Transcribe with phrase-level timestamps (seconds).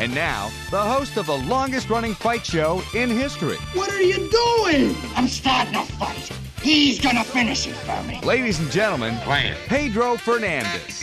[0.00, 3.56] And now, the host of the longest running fight show in history.
[3.74, 4.96] What are you doing?
[5.14, 6.30] I'm starting a fight.
[6.60, 8.20] He's gonna finish it for me.
[8.22, 9.14] Ladies and gentlemen,
[9.66, 10.98] Pedro Fernandez.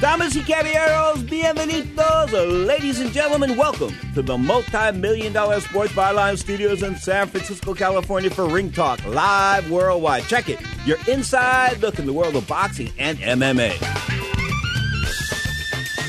[0.00, 2.32] Damas y caballeros, bienvenidos.
[2.66, 8.30] Ladies and gentlemen, welcome to the multi-million dollar Sports Byline Studios in San Francisco, California
[8.30, 10.24] for Ring Talk, live worldwide.
[10.24, 10.58] Check it.
[10.86, 14.15] Your inside look in the world of boxing and MMA.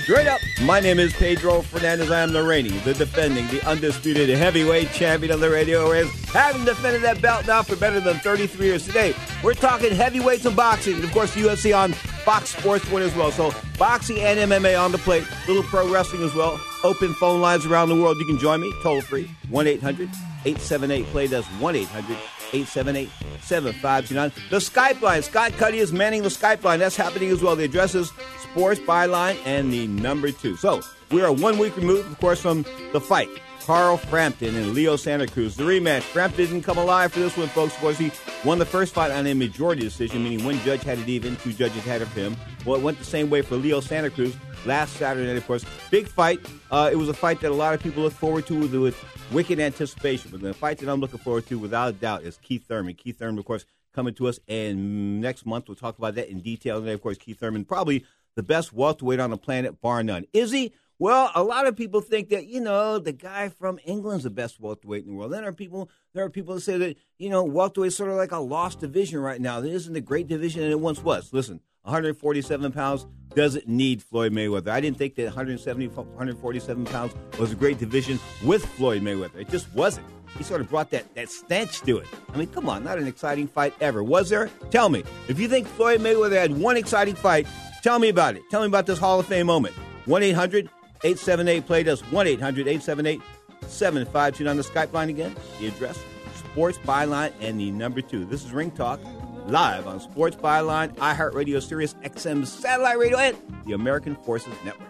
[0.08, 2.10] Straight up, my name is Pedro Fernandez.
[2.12, 6.10] I am the reigning, the defending, the undisputed heavyweight champion of the radio race.
[6.32, 9.14] Having defended that belt now for better than 33 years today.
[9.44, 10.94] We're talking heavyweights and boxing.
[10.96, 13.32] And of course, the UFC on Fox Sports 1 as well.
[13.32, 15.26] So, boxing and MMA on the plate.
[15.46, 16.58] Little pro wrestling as well.
[16.86, 18.18] Open phone lines around the world.
[18.18, 20.08] You can join me toll free 1 800
[20.46, 21.28] 878 play.
[21.28, 22.18] That's 1 800
[22.54, 23.10] 878
[23.42, 24.32] 7529.
[24.50, 25.22] The Skype line.
[25.22, 26.80] Scott Cuddy is manning the Skype line.
[26.80, 27.58] That's happening as well.
[27.58, 28.10] The address is
[28.58, 30.56] Sports Byline and the number two.
[30.56, 33.30] So we are one week removed, of course, from the fight.
[33.60, 35.56] Carl Frampton and Leo Santa Cruz.
[35.56, 36.02] The rematch.
[36.02, 37.76] Frampton didn't come alive for this one, folks.
[37.76, 38.12] Of course, he
[38.44, 41.54] won the first fight on a majority decision, meaning one judge had it even, two
[41.54, 42.36] judges had it for him.
[42.66, 44.36] Well, it went the same way for Leo Santa Cruz
[44.66, 45.64] last Saturday night, of course.
[45.92, 46.40] Big fight.
[46.72, 49.06] Uh, it was a fight that a lot of people look forward to with, with
[49.32, 50.32] wicked anticipation.
[50.32, 52.96] But the fight that I'm looking forward to, without a doubt, is Keith Thurman.
[52.96, 56.40] Keith Thurman, of course, coming to us, and next month we'll talk about that in
[56.40, 56.78] detail.
[56.78, 58.06] And then, of course, Keith Thurman, probably
[58.38, 60.26] the best welterweight on the planet, bar none.
[60.32, 60.72] Is he?
[61.00, 64.60] Well, a lot of people think that you know the guy from England's the best
[64.60, 65.34] welterweight in the world.
[65.34, 68.12] Then there are people there are people that say that you know welterweight is sort
[68.12, 69.60] of like a lost division right now.
[69.60, 71.34] It isn't a great division and it once was.
[71.34, 74.70] Listen, 147 pounds doesn't need Floyd Mayweather.
[74.70, 79.38] I didn't think that 170 147 pounds was a great division with Floyd Mayweather.
[79.38, 80.06] It just wasn't.
[80.38, 82.08] He sort of brought that that stench to it.
[82.32, 84.04] I mean, come on, not an exciting fight ever.
[84.04, 84.52] Was there?
[84.70, 85.04] Tell me.
[85.28, 87.48] If you think Floyd Mayweather had one exciting fight,
[87.88, 88.44] tell me about it.
[88.50, 89.74] Tell me about this Hall of Fame moment.
[90.08, 90.66] 1 800
[91.06, 93.22] 878 play does 1 800 878
[93.66, 95.34] 7529 on the Skype line again.
[95.62, 95.98] The address
[96.36, 98.26] Sports Byline and the number two.
[98.26, 99.00] This is Ring Talk
[99.46, 104.90] live on Sports Byline, iHeartRadio, Sirius XM Satellite Radio, and the American Forces Network.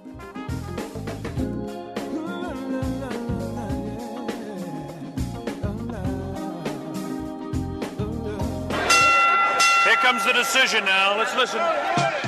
[9.84, 11.16] Here comes the decision now.
[11.16, 12.27] Let's listen.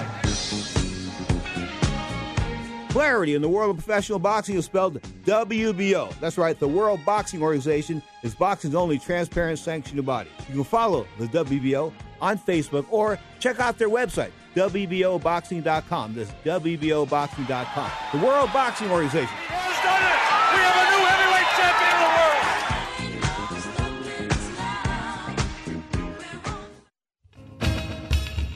[2.90, 6.12] Clarity in the world of professional boxing is spelled WBO.
[6.20, 10.32] That's right, the World Boxing Organization is boxing's only transparent sanctioned body.
[10.48, 16.16] You can follow the WBO on Facebook or check out their website, WBOboxing.com.
[16.16, 17.92] That's WBOboxing.com.
[18.12, 19.28] The World Boxing Organization.
[19.28, 20.18] Who's done it?
[20.52, 22.10] We have a new heavyweight champion of the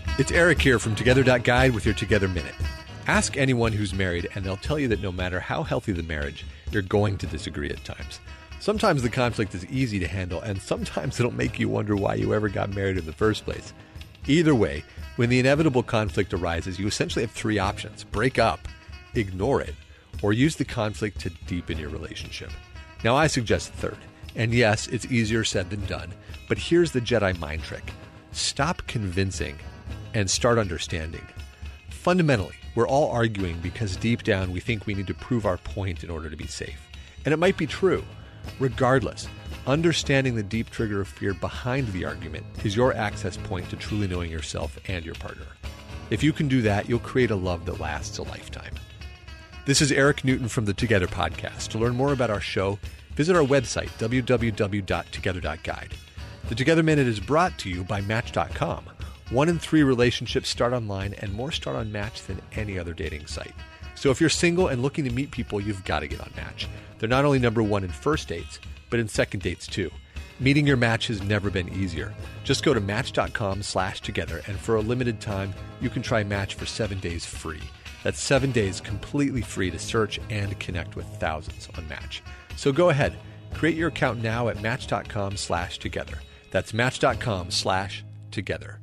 [0.09, 0.19] world.
[0.19, 2.55] It's Eric here from Together.guide with your Together Minute.
[3.07, 6.45] Ask anyone who's married, and they'll tell you that no matter how healthy the marriage,
[6.71, 8.21] you're going to disagree at times.
[8.61, 12.33] Sometimes the conflict is easy to handle, and sometimes it'll make you wonder why you
[12.33, 13.73] ever got married in the first place.
[14.25, 14.85] Either way,
[15.17, 18.69] when the inevitable conflict arises, you essentially have three options break up,
[19.15, 19.75] ignore it,
[20.21, 22.51] or use the conflict to deepen your relationship.
[23.03, 23.97] Now, I suggest the third.
[24.35, 26.13] And yes, it's easier said than done,
[26.47, 27.91] but here's the Jedi mind trick
[28.31, 29.59] stop convincing
[30.13, 31.21] and start understanding.
[32.03, 36.03] Fundamentally, we're all arguing because deep down we think we need to prove our point
[36.03, 36.89] in order to be safe.
[37.23, 38.03] And it might be true.
[38.59, 39.29] Regardless,
[39.65, 44.09] understanding the deep trigger of fear behind the argument is your access point to truly
[44.09, 45.45] knowing yourself and your partner.
[46.09, 48.73] If you can do that, you'll create a love that lasts a lifetime.
[49.65, 51.69] This is Eric Newton from the Together Podcast.
[51.69, 52.79] To learn more about our show,
[53.15, 55.94] visit our website, www.together.guide.
[56.49, 58.89] The Together Minute is brought to you by Match.com.
[59.29, 63.27] One in three relationships start online, and more start on Match than any other dating
[63.27, 63.53] site.
[63.95, 66.67] So if you're single and looking to meet people, you've got to get on Match.
[66.99, 68.59] They're not only number one in first dates,
[68.89, 69.89] but in second dates too.
[70.39, 72.13] Meeting your match has never been easier.
[72.43, 76.55] Just go to match.com slash together, and for a limited time, you can try Match
[76.55, 77.61] for seven days free.
[78.03, 82.23] That's seven days completely free to search and connect with thousands on Match.
[82.55, 83.15] So go ahead,
[83.53, 86.19] create your account now at match.com slash together.
[86.51, 88.82] That's match.com slash together.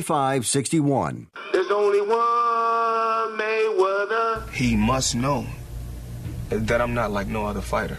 [1.53, 4.49] There's only one Mayweather.
[4.51, 5.45] He must know
[6.49, 7.97] that I'm not like no other fighter.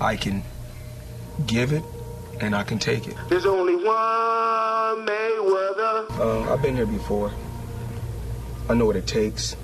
[0.00, 0.42] I can
[1.46, 1.82] give it
[2.40, 3.16] and I can take it.
[3.28, 6.10] There's only one Mayweather.
[6.18, 7.32] Uh, I've been here before.
[8.68, 9.56] I know what it takes.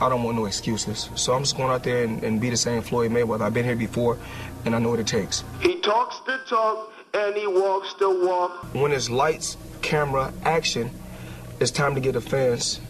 [0.00, 1.08] I don't want no excuses.
[1.14, 3.42] So I'm just going out there and, and be the same Floyd Mayweather.
[3.42, 4.18] I've been here before
[4.64, 5.44] and I know what it takes.
[5.60, 8.74] He talks the talk and he walks the walk.
[8.74, 10.90] When it's lights, camera, action,
[11.60, 12.80] it's time to get the fans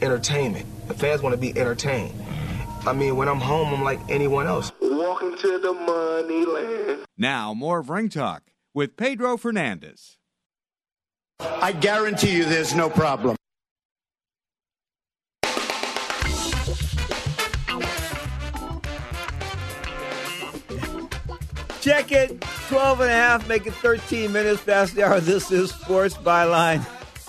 [0.00, 0.66] entertainment.
[0.88, 2.14] The fans want to be entertained.
[2.86, 4.72] I mean, when I'm home, I'm like anyone else.
[4.80, 7.04] Walking to the money land.
[7.16, 8.42] Now, more of Ring Talk
[8.74, 10.18] with Pedro Fernandez.
[11.38, 13.36] I guarantee you there's no problem.
[21.80, 22.44] Check it.
[22.72, 25.20] 12 and a half, make it 13 minutes past the hour.
[25.20, 26.82] This is Sports Byline.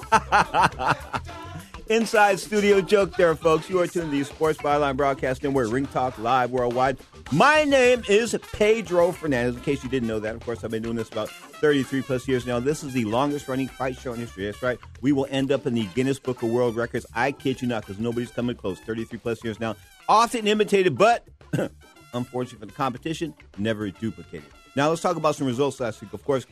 [1.90, 3.70] Inside studio joke there, folks.
[3.70, 6.98] You are tuned to the Sports Byline Broadcast Network, Ring Talk Live Worldwide.
[7.34, 9.58] My name is Pedro Fernandez.
[9.58, 12.26] In case you didn't know that, of course, I've been doing this about 33 plus
[12.26, 12.62] years now.
[12.62, 14.46] This is the longest running fight show in history.
[14.46, 14.80] That's right.
[15.02, 17.06] We will end up in the Guinness Book of World Records.
[17.14, 18.80] I kid you not, because nobody's coming close.
[18.80, 19.76] 33 plus years now.
[20.08, 21.28] Often imitated, but
[22.14, 24.48] unfortunately for the competition, never duplicated.
[24.76, 26.14] Now let's talk about some results last week.
[26.14, 26.46] Of course,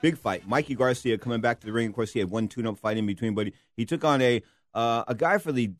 [0.00, 0.46] big fight.
[0.48, 1.88] Mikey Garcia coming back to the ring.
[1.88, 4.42] Of course, he had one tune-up fight in between, but he, took on a
[4.74, 5.72] uh, a guy for the.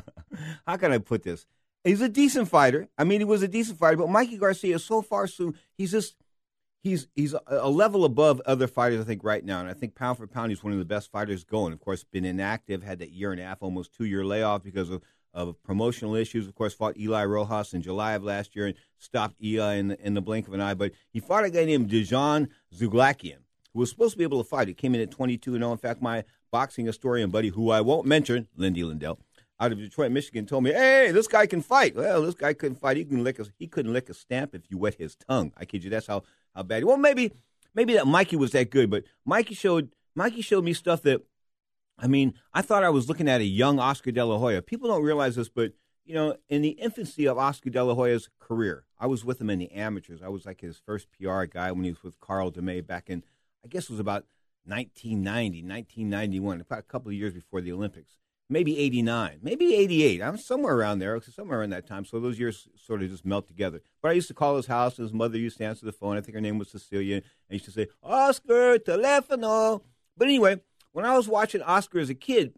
[0.66, 1.46] how can I put this?
[1.82, 2.88] He's a decent fighter.
[2.96, 6.14] I mean, he was a decent fighter, but Mikey Garcia so far so He's just
[6.82, 9.60] he's he's a level above other fighters, I think, right now.
[9.60, 11.72] And I think pound for pound, he's one of the best fighters going.
[11.72, 14.90] Of course, been inactive, had that year and a half, almost two year layoff because
[14.90, 15.02] of
[15.34, 16.46] of promotional issues.
[16.46, 20.06] Of course, fought Eli Rojas in July of last year and stopped Eli in the,
[20.06, 20.74] in the blink of an eye.
[20.74, 23.38] But he fought a guy named Dejan Zlaticanin,
[23.72, 24.68] who was supposed to be able to fight.
[24.68, 25.72] He came in at 22 0.
[25.72, 29.18] In fact, my boxing historian buddy, who I won't mention, Lindy Lindell,
[29.58, 32.78] out of Detroit, Michigan, told me, "Hey, this guy can fight." Well, this guy couldn't
[32.78, 32.96] fight.
[32.96, 35.52] He can lick a, he couldn't lick a stamp if you wet his tongue.
[35.56, 35.90] I kid you.
[35.90, 36.22] That's how
[36.54, 36.84] how bad.
[36.84, 37.32] Well, maybe
[37.74, 41.22] maybe that Mikey was that good, but Mikey showed Mikey showed me stuff that
[41.98, 44.62] I mean, I thought I was looking at a young Oscar De La Hoya.
[44.62, 45.72] People don't realize this, but
[46.04, 49.50] you know, in the infancy of Oscar De La Hoya's career, I was with him
[49.50, 50.22] in the amateurs.
[50.22, 53.22] I was like his first PR guy when he was with Carl DeMay back in,
[53.64, 54.24] I guess it was about
[54.66, 58.18] 1990, 1991, about a couple of years before the Olympics.
[58.50, 60.20] Maybe 89, maybe 88.
[60.20, 62.04] I'm somewhere around there, somewhere around that time.
[62.04, 63.80] So those years sort of just melt together.
[64.02, 66.18] But I used to call his house, and his mother used to answer the phone.
[66.18, 67.16] I think her name was Cecilia.
[67.16, 69.80] And he used to say, Oscar, telefono.
[70.16, 70.60] But anyway,
[70.94, 72.54] when I was watching Oscar as a kid,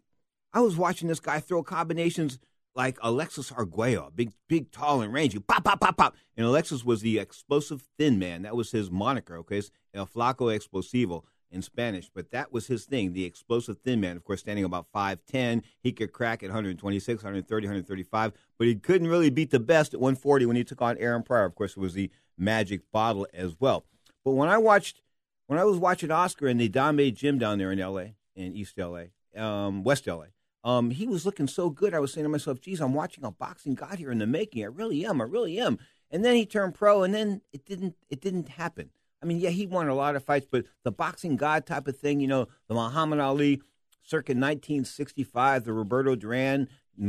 [0.53, 2.39] I was watching this guy throw combinations
[2.75, 6.15] like Alexis Arguello, big, big, tall, and rangy, pop, pop, pop, pop.
[6.37, 8.43] And Alexis was the explosive thin man.
[8.43, 9.37] That was his moniker.
[9.37, 13.99] Okay, it's El Flaco Explosivo in Spanish, but that was his thing, the explosive thin
[14.01, 14.15] man.
[14.15, 19.07] Of course, standing about 5'10, he could crack at 126, 130, 135, but he couldn't
[19.07, 21.45] really beat the best at 140 when he took on Aaron Pryor.
[21.45, 23.85] Of course, it was the magic bottle as well.
[24.23, 25.01] But when I watched,
[25.47, 28.77] when I was watching Oscar in the Dame Gym down there in L.A., in East
[28.77, 30.25] LA, um, West LA.
[30.63, 31.93] Um, he was looking so good.
[31.93, 34.63] I was saying to myself, geez, I'm watching a boxing god here in the making.
[34.63, 35.21] I really am.
[35.21, 35.79] I really am.
[36.11, 37.95] And then he turned pro, and then it didn't.
[38.09, 38.91] It didn't happen.
[39.21, 41.97] I mean, yeah, he won a lot of fights, but the boxing god type of
[41.97, 43.61] thing, you know, the Muhammad Ali
[44.03, 47.07] circa 1965, the Roberto Duran in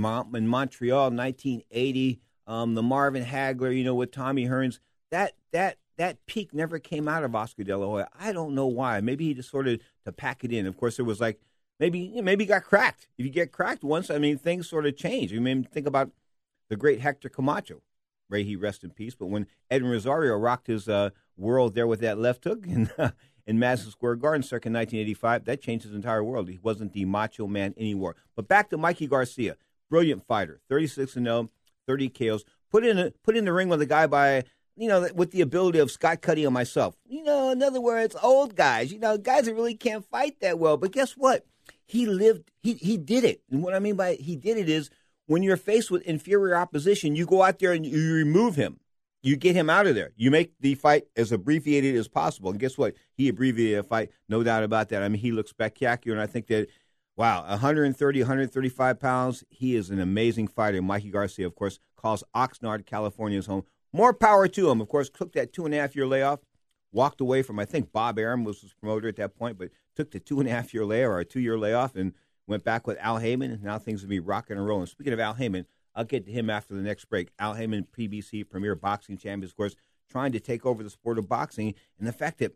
[0.48, 4.78] Montreal 1980, um, the Marvin Hagler, you know, with Tommy Hearns.
[5.10, 8.08] That that that peak never came out of Oscar De La Hoya.
[8.18, 9.00] I don't know why.
[9.00, 10.66] Maybe he just sort of to pack it in.
[10.66, 11.40] Of course, it was like
[11.78, 13.08] maybe you maybe got cracked.
[13.16, 15.32] If you get cracked once, I mean, things sort of change.
[15.32, 16.10] I mean, think about
[16.68, 17.82] the great Hector Camacho.
[18.28, 19.14] Ray, he rest in peace.
[19.14, 22.90] But when Edwin Rosario rocked his uh, world there with that left hook in,
[23.46, 26.48] in Madison Square Garden circa 1985, that changed his entire world.
[26.48, 28.16] He wasn't the macho man anymore.
[28.36, 29.56] But back to Mikey Garcia,
[29.88, 31.50] brilliant fighter, 36 and 0,
[31.86, 32.44] 30 KOs.
[32.70, 34.44] Put in a, put in the ring with a guy by
[34.78, 36.96] you know, with the ability of Scott Cuddy and myself.
[37.08, 40.58] You know, in other words, old guys, you know, guys that really can't fight that
[40.58, 40.76] well.
[40.76, 41.44] But guess what?
[41.84, 43.42] He lived, he, he did it.
[43.50, 44.90] And what I mean by he did it is
[45.26, 48.78] when you're faced with inferior opposition, you go out there and you remove him.
[49.20, 50.12] You get him out of there.
[50.16, 52.50] You make the fight as abbreviated as possible.
[52.50, 52.94] And guess what?
[53.14, 55.02] He abbreviated a fight, no doubt about that.
[55.02, 56.16] I mean, he looks spectacular.
[56.16, 56.68] And I think that,
[57.16, 60.80] wow, 130, 135 pounds, he is an amazing fighter.
[60.80, 63.64] Mikey Garcia, of course, calls Oxnard, California his home.
[63.92, 64.80] More power to him.
[64.80, 66.40] Of course, took that two and a half year layoff,
[66.92, 70.10] walked away from, I think Bob Arum was his promoter at that point, but took
[70.10, 72.12] the two and a half year layoff or a two year layoff and
[72.46, 73.50] went back with Al Haymon.
[73.50, 74.86] And now things will be rocking and rolling.
[74.86, 77.30] Speaking of Al Haymon, I'll get to him after the next break.
[77.38, 79.74] Al Haymon, PBC Premier Boxing Champion, of course,
[80.08, 82.54] trying to take over the sport of boxing, and the fact that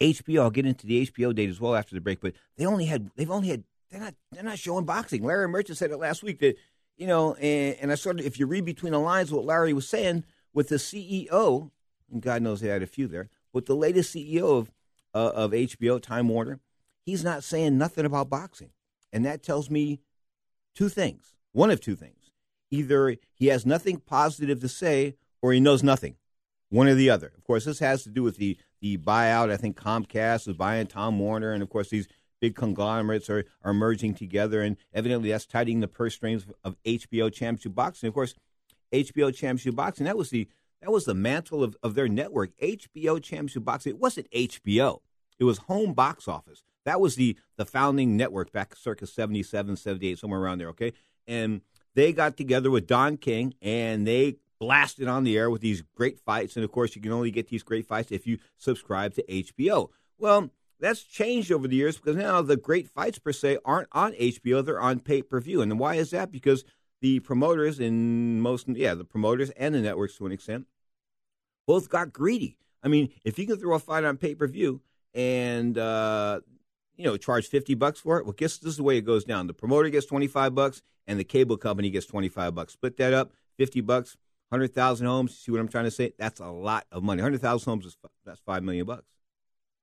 [0.00, 0.42] HBO.
[0.42, 3.10] I'll get into the HBO date as well after the break, but they only had
[3.16, 5.22] they've only had they're not they're not showing boxing.
[5.22, 6.56] Larry Merchant said it last week that
[6.96, 9.72] you know, and, and I sort of if you read between the lines what Larry
[9.72, 11.70] was saying with the CEO,
[12.10, 14.70] and God knows they had a few there, with the latest CEO of
[15.14, 16.60] uh, of HBO, Time Warner,
[17.04, 18.70] he's not saying nothing about boxing,
[19.12, 20.00] and that tells me
[20.74, 21.34] two things.
[21.52, 22.30] One of two things
[22.70, 26.16] either he has nothing positive to say or he knows nothing.
[26.70, 27.32] One or the other.
[27.36, 29.50] Of course, this has to do with the the buyout.
[29.50, 32.08] I think Comcast is buying Tom Warner, and of course these
[32.44, 37.32] big conglomerates are, are merging together, and evidently that's tightening the purse strings of HBO
[37.32, 38.08] Championship Boxing.
[38.08, 38.34] Of course,
[38.92, 40.46] HBO Championship Boxing that was the
[40.82, 42.50] that was the mantle of, of their network.
[42.58, 43.94] HBO Championship Boxing.
[43.94, 44.98] It wasn't HBO.
[45.38, 46.62] It was Home Box Office.
[46.84, 50.68] That was the the founding network back circa 77, 78, somewhere around there.
[50.68, 50.92] Okay,
[51.26, 51.62] and
[51.94, 56.20] they got together with Don King and they blasted on the air with these great
[56.20, 56.56] fights.
[56.56, 59.88] And of course, you can only get these great fights if you subscribe to HBO.
[60.18, 64.12] Well, that's changed over the years because now the great fights per se aren't on
[64.12, 65.62] HBO; they're on pay per view.
[65.62, 66.30] And why is that?
[66.30, 66.64] Because
[67.00, 70.66] the promoters and most, yeah, the promoters and the networks to an extent,
[71.66, 72.58] both got greedy.
[72.82, 74.80] I mean, if you can throw a fight on pay per view
[75.14, 76.40] and uh,
[76.96, 79.24] you know charge fifty bucks for it, well, guess this is the way it goes
[79.24, 79.46] down.
[79.46, 82.72] The promoter gets twenty five bucks, and the cable company gets 25 bucks.
[82.74, 84.16] Split that up, 50 bucks,
[84.48, 85.36] 100,000 homes.
[85.36, 86.12] See what I'm trying to say?
[86.18, 87.20] That's a lot of money.
[87.20, 89.06] 100,000 homes is that's 5 million bucks.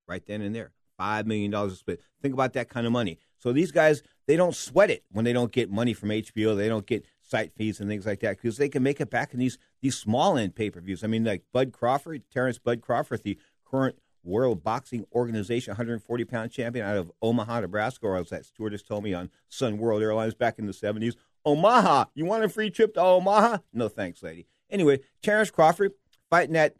[0.07, 0.71] Right then and there.
[1.01, 1.99] 5 million dollars a split.
[2.21, 3.17] Think about that kind of money.
[3.39, 6.55] So these guys, they don't sweat it when they don't get money from HBO.
[6.55, 9.33] They don't get site fees and things like that because they can make it back
[9.33, 11.03] in these these small end pay-per-views.
[11.03, 16.51] I mean, like Bud Crawford, Terrence Bud Crawford, the current World Boxing Organization 140 pound
[16.51, 20.35] champion out of Omaha, Nebraska, or as that stewardess told me on Sun World Airlines
[20.35, 21.15] back in the 70s.
[21.43, 23.57] Omaha, you want a free trip to Omaha?
[23.73, 24.45] No thanks, lady.
[24.69, 25.93] Anyway, Terrence Crawford
[26.29, 26.75] fighting that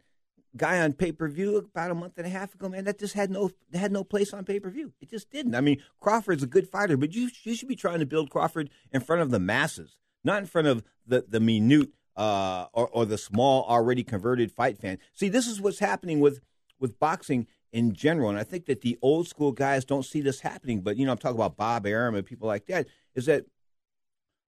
[0.56, 2.84] guy on pay per view about a month and a half ago, man.
[2.84, 4.92] That just had no had no place on pay per view.
[5.00, 5.54] It just didn't.
[5.54, 8.70] I mean, Crawford's a good fighter, but you you should be trying to build Crawford
[8.92, 13.06] in front of the masses, not in front of the the minute uh, or, or
[13.06, 14.98] the small already converted fight fan.
[15.12, 16.40] See, this is what's happening with
[16.78, 18.28] with boxing in general.
[18.28, 20.82] And I think that the old school guys don't see this happening.
[20.82, 23.46] But, you know, I'm talking about Bob Arum and people like that, is that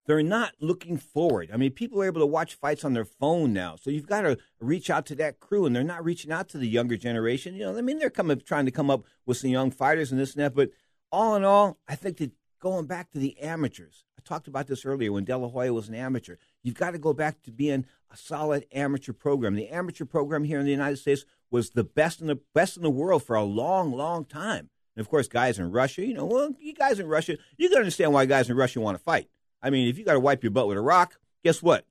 [0.06, 1.50] they're not looking forward.
[1.52, 3.76] I mean, people are able to watch fights on their phone now.
[3.76, 6.58] So you've got to reach out to that crew, and they're not reaching out to
[6.58, 7.54] the younger generation.
[7.54, 10.20] You know, I mean, they're coming trying to come up with some young fighters and
[10.20, 10.54] this and that.
[10.54, 10.70] But
[11.10, 14.84] all in all, I think that going back to the amateurs, I talked about this
[14.84, 16.36] earlier when De La Hoya was an amateur.
[16.62, 19.54] You've got to go back to being a solid amateur program.
[19.54, 22.82] The amateur program here in the United States was the best in the best in
[22.82, 24.70] the world for a long, long time.
[24.96, 27.78] And of course, guys in Russia, you know, well, you guys in Russia, you can
[27.78, 29.28] understand why guys in Russia want to fight.
[29.64, 31.86] I mean, if you got to wipe your butt with a rock, guess what?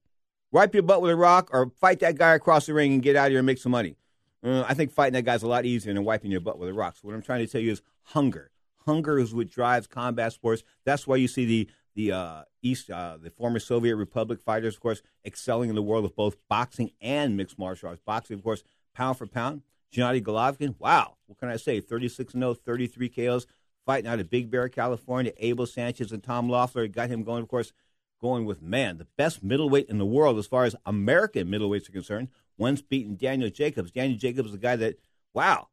[0.51, 3.15] Wipe your butt with a rock or fight that guy across the ring and get
[3.15, 3.97] out of here and make some money.
[4.43, 6.73] Uh, I think fighting that guy's a lot easier than wiping your butt with a
[6.73, 6.95] rock.
[6.95, 8.51] So what I'm trying to tell you is hunger.
[8.85, 10.63] Hunger is what drives combat sports.
[10.85, 14.81] That's why you see the the uh, East, uh, the former Soviet Republic fighters, of
[14.81, 18.01] course, excelling in the world of both boxing and mixed martial arts.
[18.03, 18.63] Boxing, of course,
[18.95, 19.61] pound for pound.
[19.93, 21.79] Gennady Golovkin, wow, what can I say?
[21.79, 23.45] 36 0, 33 KOs,
[23.85, 25.33] fighting out of Big Bear, California.
[25.37, 27.73] Abel Sanchez and Tom Loeffler got him going, of course,
[28.21, 31.93] going with, man, the best middleweight in the world as far as American middleweights are
[31.93, 32.29] concerned.
[32.57, 33.91] Once beaten Daniel Jacobs.
[33.91, 34.97] Daniel Jacobs is the guy that,
[35.33, 35.67] wow,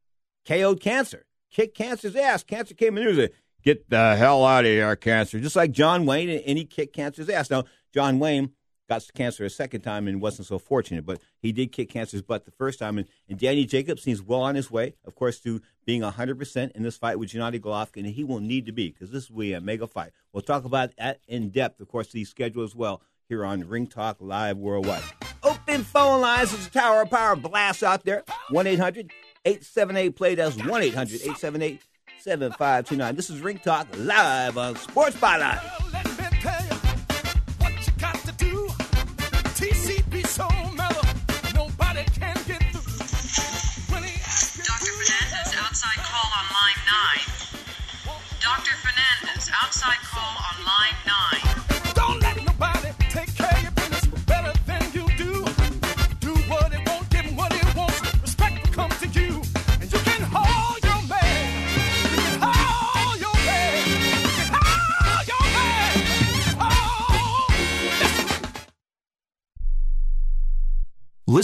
[0.47, 2.43] KO'd cancer, kicked cancer's ass.
[2.43, 3.31] Cancer came in and said,
[3.63, 5.39] get the hell out of here, cancer.
[5.39, 7.51] Just like John Wayne, and he kicked cancer's ass.
[7.51, 8.53] Now, John Wayne
[8.91, 12.45] got cancer a second time and wasn't so fortunate, but he did kick cancer's butt
[12.45, 12.99] the first time.
[12.99, 16.83] And, and Danny Jacobs seems well on his way, of course, to being 100% in
[16.83, 19.53] this fight with Gennady Golovkin, and he will need to be because this will be
[19.53, 20.11] a mega fight.
[20.33, 23.87] We'll talk about that in depth, of course, the schedule as well here on Ring
[23.87, 25.05] Talk Live Worldwide.
[25.45, 26.51] Open phone lines.
[26.51, 28.25] There's a Tower of Power blast out there.
[28.51, 29.13] 1 800
[29.45, 30.35] 878 play.
[30.35, 31.81] That's 1 800 878
[32.19, 33.15] 7529.
[33.15, 36.00] This is Ring Talk Live on Sports Byline.
[49.71, 50.97] Outside call on line
[51.45, 51.50] 9.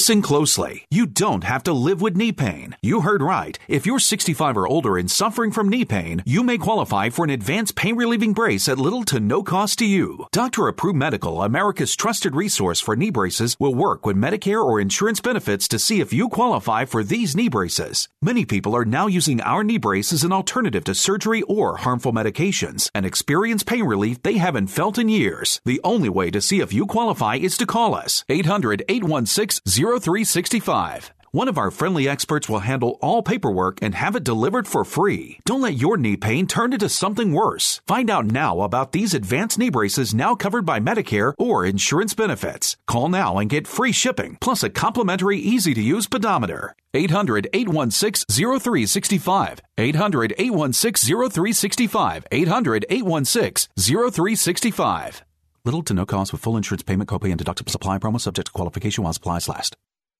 [0.07, 0.85] Listen closely.
[0.89, 2.77] You don't have to live with knee pain.
[2.81, 3.59] You heard right.
[3.67, 7.31] If you're 65 or older and suffering from knee pain, you may qualify for an
[7.31, 10.27] advanced pain relieving brace at little to no cost to you.
[10.31, 15.21] Doctor Approved Medical, America's trusted resource for knee braces, will work with Medicare or insurance
[15.21, 18.09] benefits to see if you qualify for these knee braces.
[18.23, 22.13] Many people are now using our knee brace as an alternative to surgery or harmful
[22.13, 25.61] medications and experience pain relief they haven't felt in years.
[25.65, 29.63] The only way to see if you qualify is to call us 800 816
[29.99, 31.13] 0365.
[31.33, 35.39] One of our friendly experts will handle all paperwork and have it delivered for free.
[35.45, 37.83] Don't let your knee pain turn into something worse.
[37.87, 42.79] Find out now about these advanced knee braces now covered by Medicare or insurance benefits.
[42.87, 46.75] Call now and get free shipping plus a complimentary easy to use pedometer.
[46.95, 49.61] 800 816 0365.
[49.77, 52.27] 800 816 0365.
[52.33, 55.23] 800 816 0365.
[55.67, 58.53] Little to no cost with full insurance payment, copay, and deductible supply promo subject to
[58.53, 59.77] qualification while supplies last.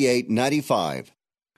[0.00, 1.12] 4895.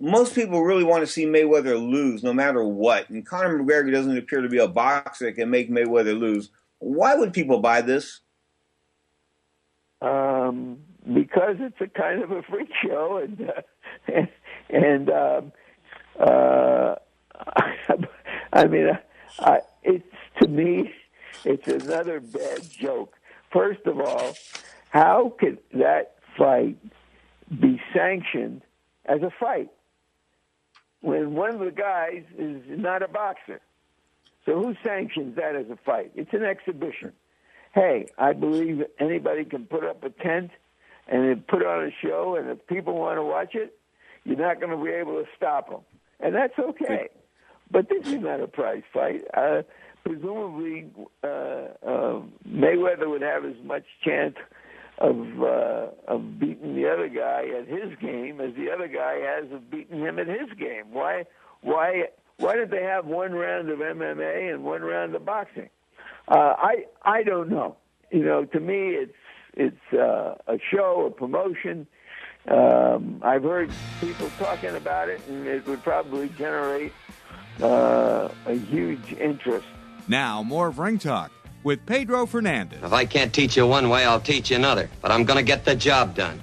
[0.00, 3.10] Most people really want to see Mayweather lose no matter what.
[3.10, 6.50] And Conor McGregor doesn't appear to be a boxer that can make Mayweather lose.
[6.78, 8.20] Why would people buy this?
[10.00, 10.78] Um,
[11.12, 14.26] because it's a kind of a freak show, and uh,
[14.70, 15.52] and um,
[16.20, 16.94] uh,
[18.52, 18.96] I mean,
[19.40, 20.04] I, it's
[20.40, 20.92] to me,
[21.44, 23.14] it's another bad joke.
[23.52, 24.36] First of all,
[24.90, 26.78] how could that fight
[27.60, 28.62] be sanctioned
[29.06, 29.70] as a fight
[31.00, 33.60] when one of the guys is not a boxer?
[34.44, 36.12] So who sanctions that as a fight?
[36.14, 37.12] It's an exhibition.
[37.74, 40.50] Hey, I believe anybody can put up a tent
[41.06, 43.78] and put on a show, and if people want to watch it,
[44.24, 45.80] you're not going to be able to stop them,
[46.20, 47.08] and that's okay.
[47.70, 49.24] But this is not a prize fight.
[49.34, 49.62] Uh,
[50.04, 50.90] presumably,
[51.22, 54.36] uh, uh, Mayweather would have as much chance
[54.98, 59.50] of uh, of beating the other guy at his game as the other guy has
[59.52, 60.86] of beating him at his game.
[60.92, 61.24] Why?
[61.60, 62.08] Why?
[62.38, 65.70] Why did they have one round of MMA and one round of boxing?
[66.28, 67.76] Uh, I I don't know.
[68.10, 69.14] You know, to me, it's
[69.54, 71.86] it's uh, a show, a promotion.
[72.48, 76.92] Um, I've heard people talking about it, and it would probably generate
[77.60, 79.66] uh, a huge interest.
[80.06, 81.30] Now, more of Ring Talk
[81.62, 82.82] with Pedro Fernandez.
[82.82, 84.88] If I can't teach you one way, I'll teach you another.
[85.00, 86.42] But I'm going to get the job done.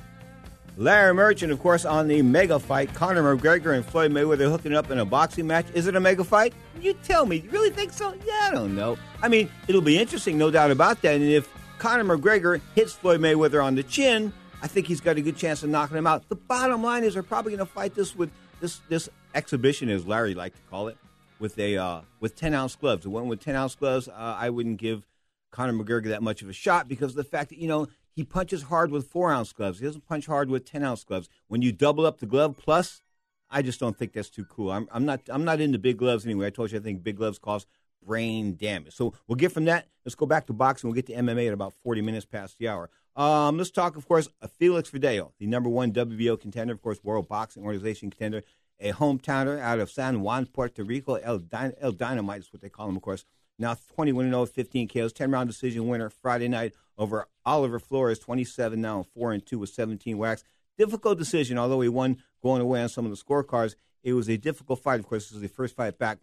[0.77, 2.93] Larry Merchant, of course, on the mega fight.
[2.93, 5.65] Conor McGregor and Floyd Mayweather hooking up in a boxing match.
[5.73, 6.53] Is it a mega fight?
[6.81, 7.37] You tell me.
[7.37, 8.13] You really think so?
[8.25, 8.97] Yeah, I don't know.
[9.21, 11.15] I mean, it'll be interesting, no doubt about that.
[11.15, 11.49] And if
[11.79, 15.63] Conor McGregor hits Floyd Mayweather on the chin, I think he's got a good chance
[15.63, 16.27] of knocking him out.
[16.27, 20.05] The bottom line is they're probably going to fight this with this this exhibition, as
[20.05, 20.97] Larry liked to call it,
[21.39, 23.03] with a uh, with ten ounce gloves.
[23.03, 25.07] The one with ten ounce gloves, uh, I wouldn't give
[25.51, 28.23] Conor McGregor that much of a shot because of the fact that you know He
[28.23, 29.79] punches hard with four ounce gloves.
[29.79, 31.29] He doesn't punch hard with ten ounce gloves.
[31.47, 33.01] When you double up the glove plus,
[33.49, 34.71] I just don't think that's too cool.
[34.71, 36.47] I'm, I'm not I'm not into big gloves anyway.
[36.47, 37.65] I told you I think big gloves cause
[38.05, 38.93] brain damage.
[38.93, 39.87] So we'll get from that.
[40.05, 40.87] Let's go back to boxing.
[40.89, 42.89] We'll get to MMA at about 40 minutes past the hour.
[43.15, 47.03] Um, let's talk, of course, of Felix Verdejo, the number one WBO contender, of course,
[47.03, 48.43] World Boxing Organization contender,
[48.79, 51.15] a hometowner out of San Juan, Puerto Rico.
[51.15, 51.43] El,
[51.79, 53.25] El Diamante is what they call him, of course.
[53.57, 58.79] Now 21 0, 15 KOs, 10 round decision winner Friday night over Oliver Flores, 27
[58.81, 60.43] now, 4 and 2 with 17 whacks.
[60.77, 63.75] Difficult decision, although he won going away on some of the scorecards.
[64.03, 64.99] It was a difficult fight.
[64.99, 66.19] Of course, this is the first fight back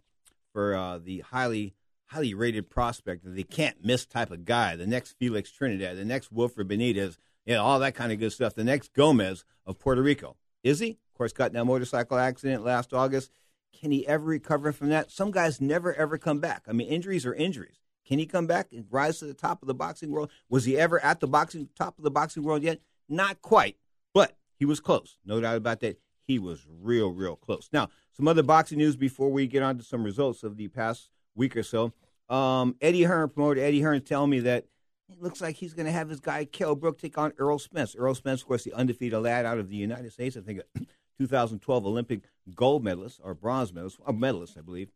[0.51, 1.73] for uh, the highly
[2.07, 6.31] highly rated prospect, the can't miss type of guy, the next Felix Trinidad, the next
[6.31, 8.53] Wilfred Benitez, you know, all that kind of good stuff.
[8.53, 10.37] The next Gomez of Puerto Rico.
[10.63, 10.91] Is he?
[10.91, 13.31] Of course, got in that motorcycle accident last August.
[13.79, 15.11] Can he ever recover from that?
[15.11, 16.63] Some guys never ever come back.
[16.67, 17.81] I mean, injuries are injuries.
[18.05, 20.29] Can he come back and rise to the top of the boxing world?
[20.49, 22.79] Was he ever at the boxing top of the boxing world yet?
[23.09, 23.77] Not quite,
[24.13, 25.17] but he was close.
[25.25, 25.99] No doubt about that.
[26.25, 27.69] He was real, real close.
[27.73, 31.09] Now, some other boxing news before we get on to some results of the past
[31.35, 31.91] week or so.
[32.29, 34.65] Um, Eddie Hearn, promoter Eddie Hearn, telling me that
[35.13, 37.95] it looks like he's going to have his guy Kell Brook take on Errol Spence.
[37.95, 40.35] Errol Spence, of course, the undefeated lad out of the United States.
[40.35, 40.79] I think a
[41.19, 42.21] 2012 Olympic
[42.55, 44.89] gold medalist or bronze medalist, medalist, I believe.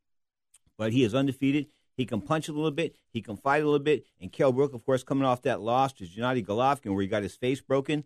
[0.78, 1.68] But he is undefeated.
[1.96, 2.96] He can punch a little bit.
[3.12, 4.06] He can fight a little bit.
[4.20, 7.24] And Kell Brook, of course, coming off that loss to Gennady Golovkin where he got
[7.24, 8.04] his face broken.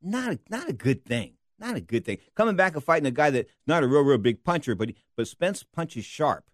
[0.00, 1.34] Not a, not a good thing.
[1.58, 2.18] Not a good thing.
[2.36, 5.26] Coming back and fighting a guy that's not a real, real big puncher, but, but
[5.26, 6.44] Spence punches sharp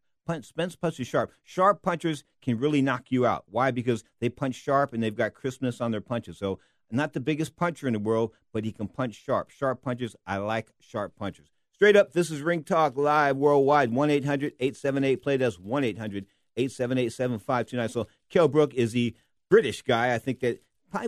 [0.42, 1.32] Spence punches sharp.
[1.42, 3.44] Sharp punchers can really knock you out.
[3.46, 3.70] Why?
[3.70, 6.38] Because they punch sharp and they've got crispness on their punches.
[6.38, 6.58] So,
[6.90, 9.50] not the biggest puncher in the world, but he can punch sharp.
[9.50, 11.48] Sharp punches, I like sharp punchers.
[11.72, 13.92] Straight up, this is Ring Talk Live worldwide.
[13.92, 15.36] 1 800 878 play.
[15.36, 17.88] That's 1 800 878 7529.
[17.88, 19.14] So, Kell Brook is the
[19.50, 20.14] British guy.
[20.14, 20.62] I think that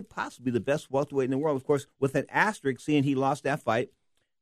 [0.09, 1.55] possibly the best welterweight in the world.
[1.55, 3.89] Of course, with an asterisk, seeing he lost that fight,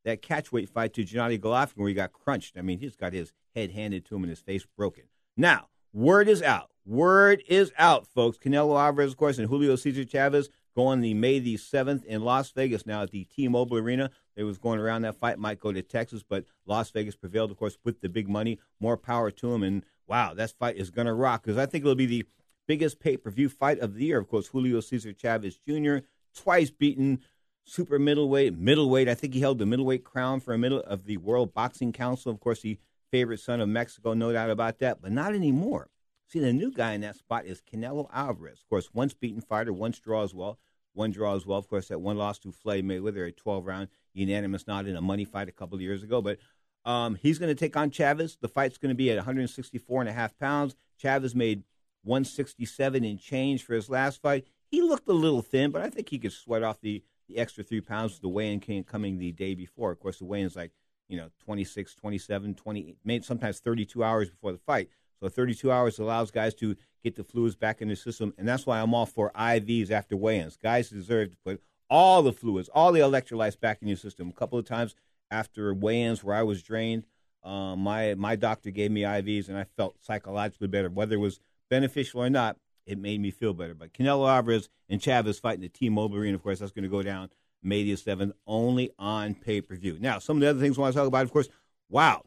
[0.06, 2.58] that catchweight fight to Gennady Golovkin, where he got crunched.
[2.58, 5.04] I mean, he's got his head handed to him and his face broken.
[5.36, 6.70] Now, word is out.
[6.86, 8.38] Word is out, folks.
[8.38, 12.52] Canelo Alvarez, of course, and Julio Cesar Chavez going the May the 7th in Las
[12.52, 14.12] Vegas now at the T-Mobile Arena.
[14.36, 17.58] They was going around that fight, might go to Texas, but Las Vegas prevailed, of
[17.58, 18.60] course, with the big money.
[18.80, 19.64] More power to him.
[19.64, 22.26] And wow, that fight is going to rock because I think it'll be the
[22.68, 24.20] biggest pay-per-view fight of the year.
[24.20, 25.98] Of course, Julio Cesar Chavez Jr.,
[26.36, 27.22] twice beaten
[27.66, 29.10] super middleweight, middleweight.
[29.10, 32.32] I think he held the middleweight crown for a middle of the World Boxing Council.
[32.32, 32.80] Of course, he
[33.12, 35.90] favorite son of Mexico, no doubt about that, but not anymore.
[36.28, 38.60] See, the new guy in that spot is Canelo Alvarez.
[38.62, 40.60] Of course, once beaten fighter, once draw as well.
[40.94, 41.60] One draw as well.
[41.60, 45.02] Of course, that one loss to Floyd Mayweather, a 12 round unanimous nod in a
[45.02, 46.22] money fight a couple of years ago.
[46.22, 46.40] But
[46.86, 48.38] um, he's going to take on Chavez.
[48.40, 50.76] The fight's going to be at 164 and a half pounds.
[50.98, 51.64] Chavez made
[52.04, 54.46] 167 in change for his last fight.
[54.70, 57.64] He looked a little thin, but I think he could sweat off the, the extra
[57.64, 58.20] three pounds.
[58.20, 59.92] The weigh-in came coming the day before.
[59.92, 60.72] Of course, the weigh-in's like
[61.08, 64.90] you know, 26, 27, 20, maybe sometimes 32 hours before the fight.
[65.22, 68.66] So 32 hours allows guys to get the fluids back in the system, and that's
[68.66, 70.58] why I'm all for IVs after weigh-ins.
[70.58, 74.30] Guys deserve to put all the fluids, all the electrolytes back in your system.
[74.30, 74.96] A couple of times
[75.32, 77.06] after weigh-ins where I was drained,
[77.44, 80.90] um, my my doctor gave me IVs, and I felt psychologically better.
[80.90, 83.74] Whether it was beneficial or not, it made me feel better.
[83.74, 87.02] But Canelo Alvarez and Chavez fighting the T-Mobile Arena, of course, that's going to go
[87.02, 87.30] down
[87.64, 89.98] May the 7th, only on pay per view.
[90.00, 91.50] Now, some of the other things I want to talk about, of course,
[91.90, 92.24] wow.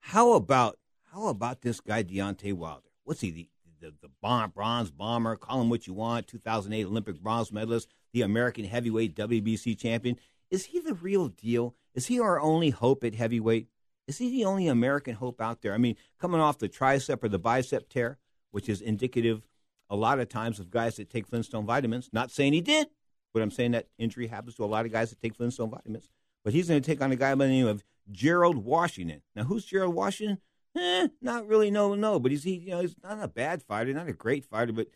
[0.00, 0.78] How about
[1.12, 2.88] how about this guy Deontay Wilder?
[3.04, 3.48] What's he the
[3.80, 5.36] the, the bomb, bronze bomber?
[5.36, 6.26] Call him what you want.
[6.26, 10.16] 2008 Olympic bronze medalist, the American heavyweight WBC champion.
[10.50, 11.74] Is he the real deal?
[11.94, 13.68] Is he our only hope at heavyweight?
[14.06, 15.74] Is he the only American hope out there?
[15.74, 18.18] I mean, coming off the tricep or the bicep tear,
[18.50, 19.42] which is indicative
[19.90, 22.10] a lot of times of guys that take Flintstone vitamins.
[22.12, 22.88] Not saying he did,
[23.32, 26.10] but I'm saying that injury happens to a lot of guys that take Flintstone vitamins.
[26.44, 29.22] But he's going to take on a guy by the name of Gerald Washington.
[29.34, 30.38] Now, who's Gerald Washington?
[30.76, 32.20] Eh, not really, no, no.
[32.20, 34.88] But he's he, you know he's not a bad fighter, not a great fighter, but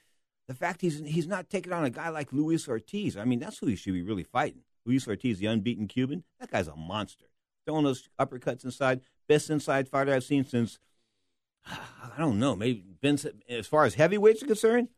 [0.49, 3.17] the fact he's he's not taking on a guy like Luis Ortiz.
[3.17, 4.63] I mean, that's who he should be really fighting.
[4.85, 7.27] Luis Ortiz, the unbeaten Cuban, that guy's a monster.
[7.67, 10.79] Throwing those uppercuts inside, best inside fighter I've seen since
[11.67, 14.89] I don't know, maybe been as far as heavyweights are concerned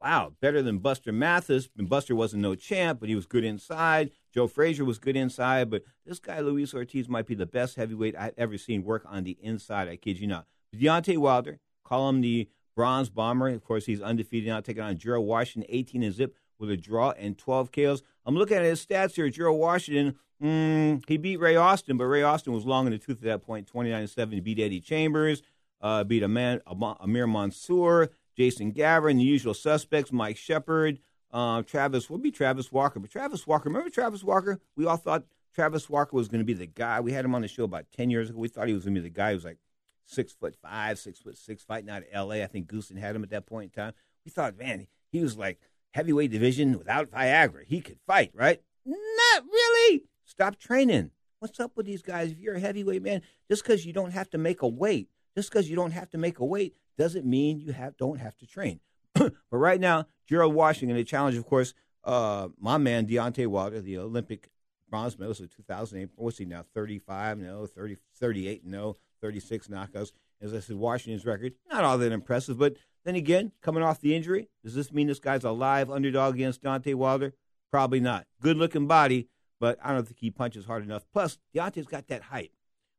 [0.00, 1.68] wow, better than Buster Mathis.
[1.76, 4.10] And Buster wasn't no champ, but he was good inside.
[4.32, 8.16] Joe Frazier was good inside, but this guy Luis Ortiz might be the best heavyweight
[8.16, 9.88] I've ever seen work on the inside.
[9.88, 10.46] I kid you not.
[10.76, 13.48] Deontay Wilder, call him the Bronze Bomber.
[13.48, 17.10] Of course, he's undefeated now, taking on Gerald Washington, 18 and zip with a draw
[17.12, 18.02] and 12 KOs.
[18.26, 19.28] I'm looking at his stats here.
[19.30, 23.18] Gerald Washington, mm, he beat Ray Austin, but Ray Austin was long in the tooth
[23.18, 24.34] at that point, 29 and 7.
[24.34, 25.42] He beat Eddie Chambers,
[25.80, 30.98] uh, beat man, Amir Mansour, Jason Gavern, the usual suspects, Mike Shepard,
[31.30, 32.98] Uh, Travis, will be Travis Walker.
[33.00, 34.60] But Travis Walker, remember Travis Walker?
[34.76, 37.00] We all thought Travis Walker was going to be the guy.
[37.00, 38.38] We had him on the show about 10 years ago.
[38.38, 39.58] We thought he was going to be the guy who was like
[40.06, 42.42] six foot five, six foot six, fighting out of L.A.
[42.42, 43.92] I think Goossen had him at that point in time.
[44.24, 45.58] We thought, man, he was like
[45.92, 47.64] heavyweight division without Viagra.
[47.66, 48.62] He could fight, right?
[48.86, 50.04] Not really.
[50.24, 51.10] Stop training.
[51.40, 52.32] What's up with these guys?
[52.32, 55.52] If you're a heavyweight man, just because you don't have to make a weight, just
[55.52, 58.44] because you don't have to make a weight, doesn't mean you have don't have to
[58.44, 58.80] train.
[59.14, 63.98] but right now, Gerald Washington, the challenge, of course, uh, my man Deontay Wilder, the
[63.98, 64.50] Olympic
[64.90, 66.10] bronze medalist of 2008.
[66.16, 66.64] What's he now?
[66.74, 70.10] 35, no, 30, 38, no, 36 knockouts.
[70.40, 72.74] As I said, Washington's record not all that impressive, but
[73.04, 76.64] then again, coming off the injury, does this mean this guy's a live underdog against
[76.64, 77.32] Deontay Wilder?
[77.70, 78.26] Probably not.
[78.42, 79.28] Good looking body,
[79.60, 81.04] but I don't think he punches hard enough.
[81.12, 82.50] Plus, Deontay's got that height.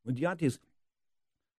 [0.03, 0.57] When Deontay's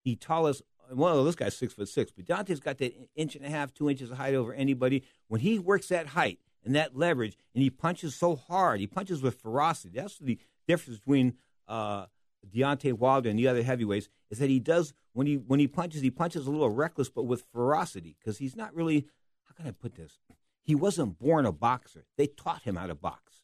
[0.04, 0.62] the tallest,
[0.92, 3.88] well, this guy's six foot six, but Deontay's got that inch and a half, two
[3.90, 5.04] inches of height over anybody.
[5.28, 9.22] When he works that height and that leverage, and he punches so hard, he punches
[9.22, 9.98] with ferocity.
[9.98, 11.34] That's the difference between
[11.68, 12.06] uh,
[12.48, 16.02] Deontay Wilder and the other heavyweights is that he does when he when he punches,
[16.02, 19.06] he punches a little reckless, but with ferocity because he's not really.
[19.44, 20.18] How can I put this?
[20.62, 22.04] He wasn't born a boxer.
[22.16, 23.40] They taught him how to box.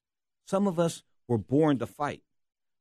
[0.46, 2.22] Some of us were born to fight.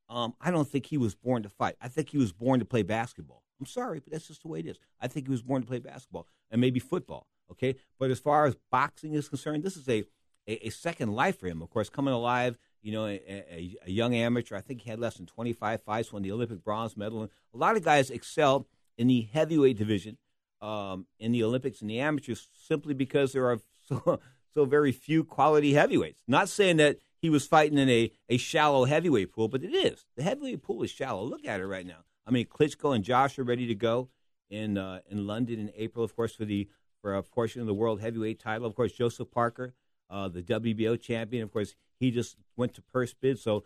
[0.08, 1.74] Um, I don't think he was born to fight.
[1.80, 3.42] I think he was born to play basketball.
[3.60, 4.78] I'm sorry, but that's just the way it is.
[5.00, 7.26] I think he was born to play basketball and maybe football.
[7.50, 10.04] Okay, but as far as boxing is concerned, this is a
[10.46, 11.62] a, a second life for him.
[11.62, 14.56] Of course, coming alive, you know, a, a, a, young amateur.
[14.56, 17.22] I think he had less than 25 fights, won the Olympic bronze medal.
[17.22, 18.66] And a lot of guys excel
[18.96, 20.18] in the heavyweight division
[20.60, 24.20] um, in the Olympics and the amateurs simply because there are so,
[24.52, 26.22] so very few quality heavyweights.
[26.26, 30.04] Not saying that he was fighting in a, a shallow heavyweight pool, but it is.
[30.16, 31.24] The heavyweight pool is shallow.
[31.24, 32.04] Look at it right now.
[32.26, 34.08] I mean, Klitschko and Josh are ready to go
[34.50, 36.68] in uh, in London in April, of course, for the
[37.00, 38.66] for a portion of the world heavyweight title.
[38.66, 39.74] Of course, Joseph Parker,
[40.10, 41.42] uh, the WBO champion.
[41.42, 43.38] Of course, he just went to purse bid.
[43.38, 43.64] So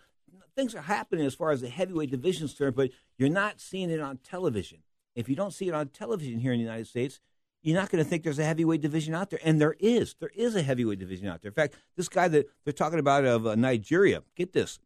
[0.55, 3.91] things are happening as far as the heavyweight division is concerned, but you're not seeing
[3.91, 4.81] it on television.
[5.15, 7.21] If you don't see it on television here in the United States,
[7.63, 9.41] you're not going to think there's a heavyweight division out there.
[9.45, 10.15] And there is.
[10.19, 11.51] There is a heavyweight division out there.
[11.51, 14.79] In fact, this guy that they're talking about of uh, Nigeria, get this.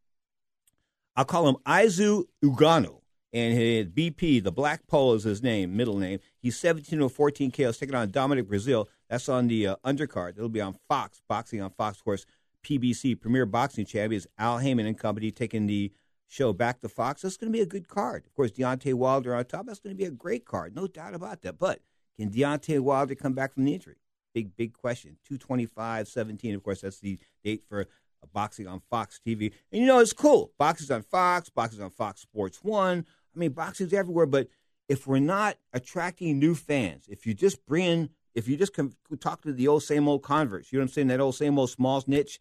[1.15, 3.01] I'll call him Izu Ugonoh.
[3.35, 6.19] And his BP, the Black Pole is his name, middle name.
[6.41, 8.85] He's 17 or 14 KOs, taking on Dominic Breazeale.
[9.09, 10.37] That's on the uh, undercard.
[10.37, 12.25] It'll be on Fox, boxing on Fox, of course.
[12.63, 15.91] PBC Premier Boxing Champions, Al Haymon and company taking the
[16.29, 17.23] show back to Fox.
[17.23, 18.25] That's going to be a good card.
[18.25, 19.65] Of course, Deontay Wilder on top.
[19.65, 21.59] That's going to be a great card, no doubt about that.
[21.59, 21.81] But
[22.17, 23.97] can Deontay Wilder come back from the injury?
[24.33, 25.17] Big, big question.
[25.25, 27.85] 225 17, of course, that's the date for
[28.33, 29.51] boxing on Fox TV.
[29.73, 30.53] And you know, it's cool.
[30.57, 33.05] Boxing's on Fox, boxing's on Fox Sports 1.
[33.35, 34.25] I mean, boxing's everywhere.
[34.25, 34.47] But
[34.87, 39.41] if we're not attracting new fans, if you just bring, if you just come, talk
[39.41, 41.07] to the old same old converts, you know what I'm saying?
[41.07, 42.39] That old same old Smalls niche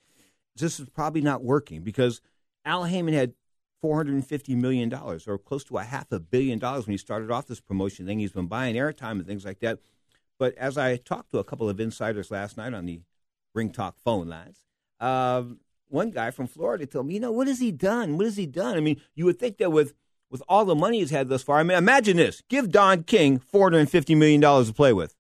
[0.57, 2.21] this is probably not working because
[2.65, 3.35] Al Haymon had
[3.83, 7.61] $450 million or close to a half a billion dollars when he started off this
[7.61, 8.19] promotion thing.
[8.19, 9.81] He's been buying airtime and things like that.
[10.39, 13.03] But as I talked to a couple of insiders last night on the
[13.55, 14.65] Ring Talk phone lines,
[15.01, 18.17] um, one guy from Florida told me, you know, what has he done?
[18.17, 18.77] What has he done?
[18.77, 19.95] I mean, you would think that with
[20.35, 23.39] with all the money he's had thus far, I mean, imagine this: give Don King
[23.39, 25.15] four hundred and fifty million dollars to play with.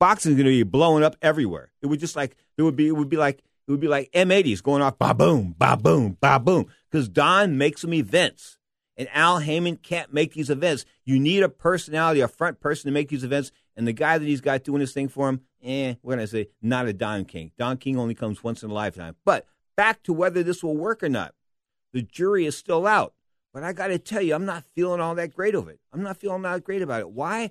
[0.00, 1.70] Boxing's going to be blowing up everywhere.
[1.82, 4.10] It would just like it would be it would be like it would be like
[4.10, 6.66] M80s going off ba boom, ba boom, ba boom.
[6.90, 8.58] Because Don makes some events.
[8.96, 10.84] And Al Haymon can't make these events.
[11.04, 13.52] You need a personality, a front person to make these events.
[13.76, 16.32] And the guy that he's got doing this thing for him, eh, we're going to
[16.32, 17.52] say, not a Don King.
[17.56, 19.14] Don King only comes once in a lifetime.
[19.24, 21.32] But back to whether this will work or not.
[21.92, 23.14] The jury is still out.
[23.52, 25.80] But I got to tell you, I'm not feeling all that great of it.
[25.92, 27.10] I'm not feeling that great about it.
[27.10, 27.50] Why?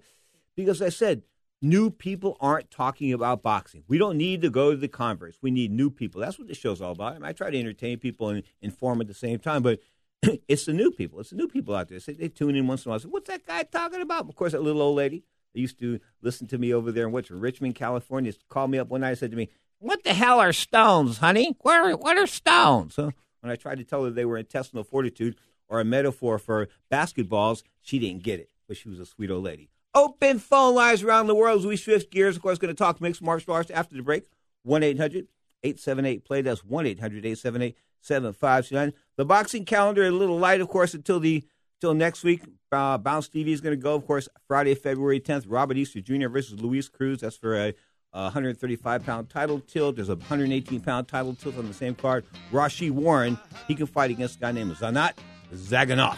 [0.55, 1.23] Because I said,
[1.61, 3.83] new people aren't talking about boxing.
[3.87, 5.37] We don't need to go to the converse.
[5.41, 6.21] We need new people.
[6.21, 7.13] That's what this show's all about.
[7.13, 9.79] I, mean, I try to entertain people and inform at the same time, but
[10.47, 11.19] it's the new people.
[11.19, 11.99] It's the new people out there.
[11.99, 12.99] So they tune in once in a while.
[12.99, 14.29] Say, What's that guy talking about?
[14.29, 17.11] Of course, that little old lady that used to listen to me over there in
[17.11, 20.39] what's Richmond, California, called me up one night and said to me, "What the hell
[20.39, 21.55] are stones, honey?
[21.61, 25.35] What are, what are stones?" When I tried to tell her they were intestinal fortitude
[25.69, 28.49] or a metaphor for basketballs, she didn't get it.
[28.67, 29.69] But she was a sweet old lady.
[29.93, 32.35] Open phone lines around the world as we shift gears.
[32.35, 34.25] Of course, going to talk mixed martial arts after the break.
[34.63, 35.27] 1 800
[35.63, 36.41] 878 play.
[36.41, 38.93] That's 1 800 878 7529.
[39.15, 41.45] The boxing calendar a little light, of course, until the
[41.77, 42.43] until next week.
[42.71, 45.45] Uh, Bounce TV is going to go, of course, Friday, February 10th.
[45.47, 46.27] Robert Easter Jr.
[46.27, 47.21] versus Luis Cruz.
[47.21, 47.73] That's for a
[48.11, 49.95] 135 pound title tilt.
[49.95, 52.25] There's a 118 pound title tilt on the same card.
[52.51, 55.13] Rau'shee Warren, he can fight against a guy named Zanat
[55.53, 56.17] Zaganov.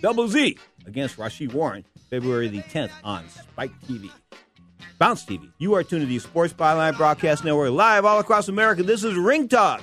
[0.00, 1.84] Double Z against Rashid Warren.
[2.10, 4.10] February the 10th on Spike TV.
[4.98, 5.50] Bounce TV.
[5.58, 8.82] You are tuned to the Sports Byline Broadcast Network live all across America.
[8.82, 9.82] This is Ring Talk.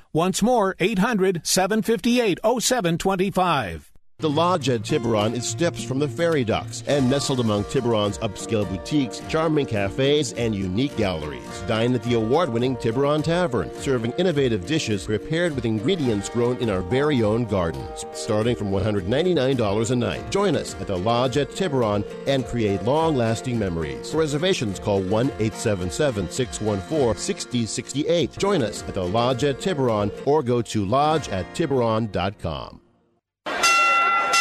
[0.13, 3.90] Once more, 800 758 0725.
[4.21, 8.69] The Lodge at Tiburon is steps from the ferry docks and nestled among Tiburon's upscale
[8.69, 11.63] boutiques, charming cafes, and unique galleries.
[11.67, 16.69] Dine at the award winning Tiburon Tavern, serving innovative dishes prepared with ingredients grown in
[16.69, 20.29] our very own gardens, starting from $199 a night.
[20.29, 24.11] Join us at the Lodge at Tiburon and create long lasting memories.
[24.11, 28.37] For reservations, call 1 877 614 6068.
[28.37, 32.81] Join us at the Lodge at Tiburon or go to lodge at tiburon.com.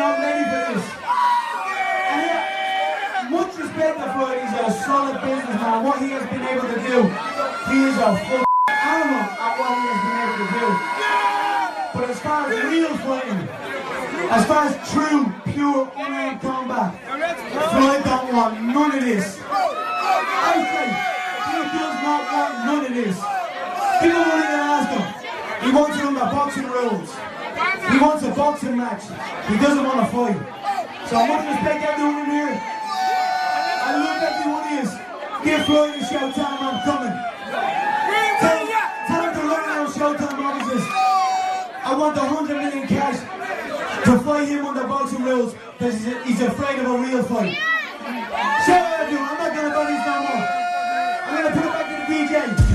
[0.00, 0.84] Not ready for this.
[2.08, 4.40] And yeah, much respect to Floyd.
[4.40, 5.84] He's a solid businessman.
[5.84, 7.04] What he has been able to do,
[7.68, 10.66] he is a full animal at what he has been able to do.
[11.92, 13.44] But as far as real fighting,
[14.32, 16.96] as far as true, pure, unarmed combat,
[17.68, 19.38] Floyd don't want none of this.
[19.44, 20.88] I say,
[21.44, 23.16] he does not want none of this.
[24.00, 25.04] People won't even ask him.
[25.60, 27.29] He wants it under boxing rules.
[27.90, 29.02] He wants a boxing match.
[29.48, 30.38] He doesn't want to fight.
[31.08, 32.54] So I want to respect everyone in here.
[32.54, 34.90] I look love everyone is.
[35.42, 37.14] Give Floyd a showtime, I'm coming.
[38.40, 38.60] Tell,
[39.08, 40.84] tell him to learn our showtime officers.
[41.82, 43.18] I want the 100 million cash
[44.04, 47.56] to fight him on the boxing rules because he's, afraid of a real fight.
[48.64, 49.28] Shout out everyone.
[49.28, 50.46] I'm not going to buddies no more.
[51.26, 52.70] I'm going to put it back to the DJ.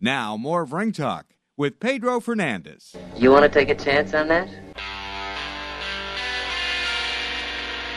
[0.00, 1.26] Now, more of Ring Talk
[1.58, 2.94] with Pedro Fernandez.
[3.16, 4.48] You want to take a chance on that?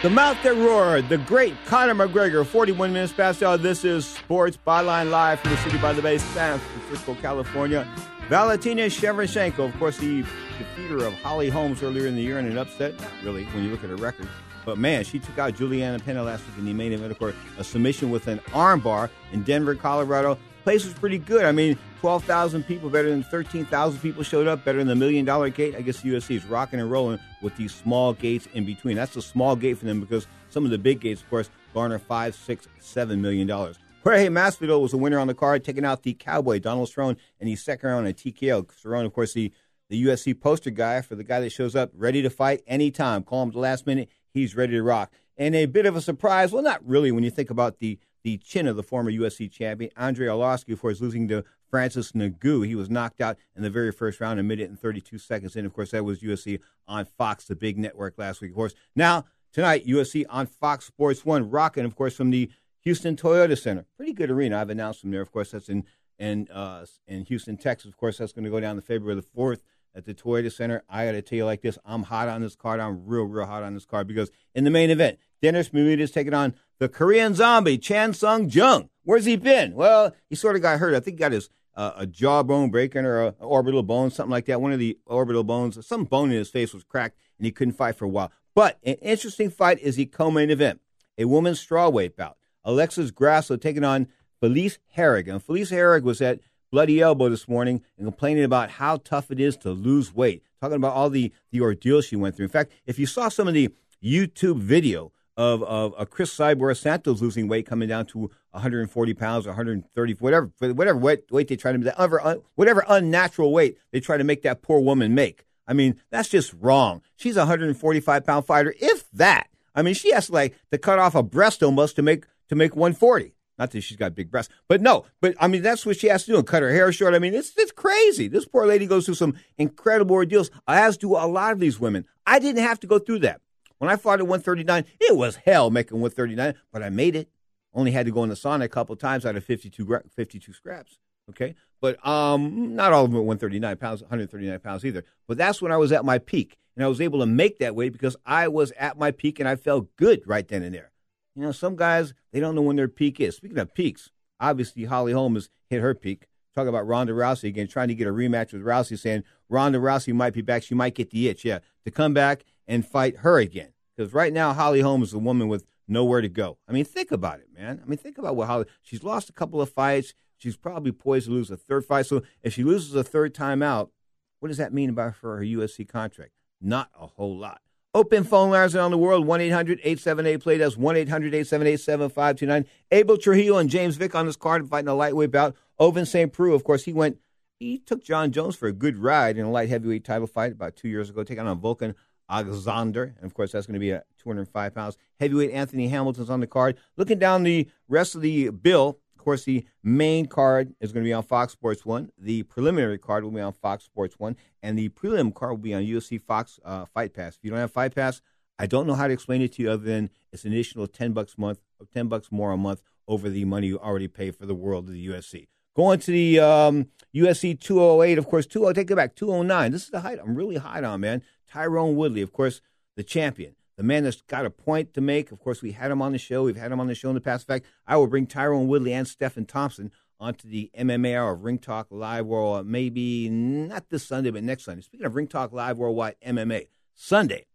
[0.02, 3.58] The mouth that roared, the great Conor McGregor, 41 minutes past the hour.
[3.60, 7.88] This is Sports Byline Live from the city by the bay, San Francisco, California.
[8.28, 10.24] Valentina Shevchenko, of course, the
[10.58, 13.00] defeater of Holly Holmes earlier in the year in an upset.
[13.00, 14.28] Not really, when you look at her record.
[14.66, 17.36] But man, she took out Julianna Pena last week in the main event, of course,
[17.60, 20.40] a submission with an armbar in Denver, Colorado.
[20.64, 21.46] place was pretty good.
[21.46, 25.50] I mean, 12,000 people, better than 13,000 people showed up, better than the million dollar
[25.50, 25.76] gate.
[25.76, 28.96] I guess UFC is rocking and rolling with these small gates in between.
[28.96, 32.00] That's a small gate for them because some of the big gates, of course, garner
[32.00, 33.78] five, six, seven million dollars.
[34.04, 37.48] Jorge Masvidal was the winner on the card, taking out the Cowboy Donald Cerrone, and
[37.48, 38.66] he's second round in TKO.
[38.84, 39.54] Cerrone, of course, the
[39.90, 43.22] the UFC poster guy for the guy that shows up ready to fight anytime.
[43.22, 45.12] Call him at the last minute, he's ready to rock.
[45.38, 48.38] And a bit of a surprise, well, not really when you think about the the
[48.38, 52.68] chin of the former UFC champion, Andrei Arlovski, of course, losing to Francis Ngannou.
[52.68, 55.66] He was knocked out in the very first round, a minute and 32 seconds in.
[55.66, 58.52] Of course, that was UFC on Fox, the big network last week.
[58.52, 62.52] Of course, now tonight, UFC on Fox Sports 1, rocking, of course, from the
[62.82, 63.86] Houston Toyota Center.
[63.98, 64.60] Pretty good arena.
[64.60, 65.22] I've announced them there.
[65.22, 65.86] Of course, that's in
[66.22, 67.90] in, uh, in Houston, Texas.
[67.90, 69.62] Of course, that's going to go down to February the 4th
[69.96, 70.84] at the Toyota Center.
[70.88, 72.80] I got to tell you like this, I'm hot on this card.
[72.80, 76.34] I'm real, real hot on this card because in the main event, Dennis Bermudez taking
[76.34, 78.90] on the Korean zombie, Chan Sung Jung.
[79.04, 79.74] Where's he been?
[79.74, 80.94] Well, he sort of got hurt.
[80.94, 84.46] I think he got his uh, a jawbone breaking or a, orbital bone, something like
[84.46, 84.62] that.
[84.62, 87.76] One of the orbital bones, some bone in his face was cracked, and he couldn't
[87.76, 88.32] fight for a while.
[88.54, 90.82] But an interesting fight is the co-main event,
[91.18, 92.38] a women's strawweight bout.
[92.64, 94.08] Alexis Grasso taking on
[94.40, 95.28] Felice Herrig.
[95.28, 96.40] And Felice Herrig was at
[96.72, 100.78] Bloody Elbow this morning and complaining about how tough it is to lose weight, talking
[100.78, 102.46] about all the, the ordeal she went through.
[102.46, 103.70] In fact, if you saw some of the
[104.04, 105.12] YouTube video
[105.42, 111.00] of, of, Cris Cyborg Santos losing weight, coming down to 140 pounds, 130, whatever, whatever
[111.00, 114.62] weight, weight they try to, whatever, uh, whatever unnatural weight they try to make that
[114.62, 115.46] poor woman make.
[115.68, 117.02] I mean, that's just wrong.
[117.16, 119.48] She's a 145 pound fighter, if that.
[119.74, 122.56] I mean, she has to like to cut off a breast almost to make to
[122.56, 123.34] make 140.
[123.58, 125.06] Not that she's got big breasts, but no.
[125.22, 127.14] But I mean, that's what she has to do and cut her hair short.
[127.14, 128.28] I mean, it's it's crazy.
[128.28, 132.06] This poor lady goes through some incredible ordeals, as do a lot of these women.
[132.26, 133.42] I didn't have to go through that.
[133.82, 137.30] When I fought at 139, it was hell making 139, but I made it.
[137.74, 141.00] Only had to go in the sauna a couple times out of 52, 52 scraps.
[141.32, 145.04] Okay, but um, not all of them at 139 pounds, 139 pounds either.
[145.28, 147.74] But that's when I was at my peak, and I was able to make that
[147.74, 150.92] weight because I was at my peak and I felt good right then and there.
[151.36, 153.38] You know, some guys they don't know when their peak is.
[153.38, 156.28] Speaking of peaks, obviously Holly Holm has hit her peak.
[156.54, 160.14] Talk about Ronda Rousey again, trying to get a rematch with Rousey, saying Ronda Rousey
[160.14, 160.62] might be back.
[160.62, 163.74] She might get the itch, yeah, to come back and fight her again.
[163.96, 166.58] Because right now, Holly Holm is a woman with nowhere to go.
[166.68, 167.82] I mean, think about it, man.
[167.84, 168.66] I mean, think about what Holly.
[168.82, 170.14] She's lost a couple of fights.
[170.38, 172.08] She's probably poised to lose a third fight.
[172.08, 173.92] So if she loses a third time out,
[174.40, 176.32] what does that mean about for her UFC contract?
[176.60, 177.62] Not a whole lot.
[177.94, 180.58] Open phone lines around the world 1 800 878 play.
[180.58, 182.66] That's 1 800 878 7529.
[182.92, 185.56] Abel Trujillo and James Vick on this card fighting a lightweight bout.
[185.80, 186.32] Ovince St.
[186.32, 187.18] Preux, of course, he went,
[187.60, 190.76] he took Jon Jones for a good ride in a light heavyweight title fight about
[190.76, 191.96] two years ago, taking on Volkan
[192.32, 193.16] Ogasander.
[193.18, 194.98] And of course, that's going to be at 205 pounds.
[195.20, 196.78] Heavyweight Anthony Hamilton's on the card.
[196.98, 201.08] Looking down the rest of the bill, of course, the main card is going to
[201.08, 202.12] be on Fox Sports 1.
[202.18, 204.36] The preliminary card will be on Fox Sports 1.
[204.64, 207.36] And the prelim card will be on UFC Fox uh, Fight Pass.
[207.36, 208.22] If you don't have Fight Pass,
[208.58, 211.14] I don't know how to explain it to you other than it's an additional 10
[211.14, 211.60] bucks a month,
[211.94, 214.94] 10 bucks more a month over the money you already pay for the world of
[214.94, 215.48] the UFC.
[215.76, 219.72] Going to the um, UFC 208, of course, 20, take it back, 209.
[219.72, 221.24] This is the height I'm really high on, man.
[221.52, 222.62] Tyron Woodley, of course,
[222.96, 225.32] the champion, the man that's got a point to make.
[225.32, 226.44] Of course, we had him on the show.
[226.44, 227.44] We've had him on the show in the past.
[227.50, 231.44] In fact, I will bring Tyron Woodley and Stephen Thompson onto the MMA hour of
[231.44, 234.84] Ring Talk Live World, maybe not this Sunday, but next Sunday.
[234.84, 237.46] Speaking of Ring Talk Live Worldwide MMA, Sunday,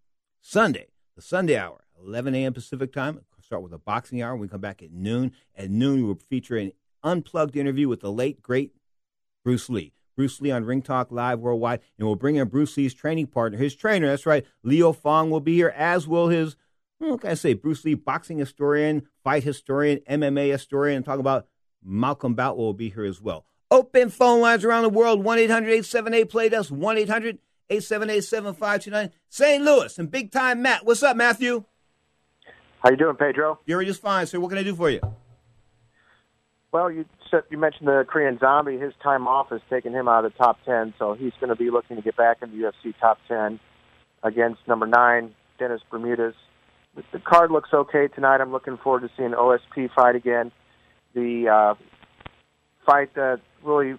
[0.40, 2.52] Sunday, the Sunday hour, 11 a.m.
[2.52, 3.20] Pacific time.
[3.40, 4.34] Start with a boxing hour.
[4.34, 5.32] We come back at noon.
[5.54, 6.72] At noon, we will feature an
[7.04, 8.72] unplugged interview with the late, great
[9.44, 9.92] Bruce Lee.
[10.16, 13.58] Bruce Lee on Ring Talk Live Worldwide, and we'll bring in Bruce Lee's training partner,
[13.58, 14.08] his trainer.
[14.08, 16.56] That's right, Leo Fong will be here, as will his,
[17.00, 21.20] hmm, what can I say, Bruce Lee boxing historian, fight historian, MMA historian, and talk
[21.20, 21.46] about
[21.84, 23.44] Malcolm Bout will be here as well.
[23.70, 26.48] Open phone lines around the world, 1 800 878 Play.
[26.48, 27.38] That's 1 800
[27.68, 29.10] 878 7529.
[29.28, 29.64] St.
[29.64, 30.86] Louis and big time Matt.
[30.86, 31.64] What's up, Matthew?
[32.80, 33.58] How you doing, Pedro?
[33.66, 34.38] You're just fine, sir.
[34.38, 35.00] What can I do for you?
[36.70, 38.78] Well, you said you mentioned the Korean Zombie.
[38.78, 41.56] His time off has taken him out of the top ten, so he's going to
[41.56, 43.60] be looking to get back in the UFC top ten
[44.22, 46.34] against number nine Dennis Bermudez.
[47.12, 48.40] The card looks okay tonight.
[48.40, 50.50] I'm looking forward to seeing OSP fight again.
[51.14, 51.74] The uh,
[52.86, 53.96] fight that really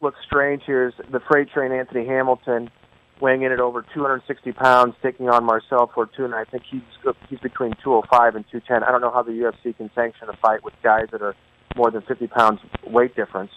[0.00, 2.70] looks strange here is the freight train Anthony Hamilton
[3.20, 6.36] weighing in at over 260 pounds, taking on Marcel Fortuna.
[6.36, 6.82] I think he's
[7.28, 8.82] he's between 205 and 210.
[8.82, 11.34] I don't know how the UFC can sanction a fight with guys that are
[11.78, 13.52] more than 50 pounds weight difference.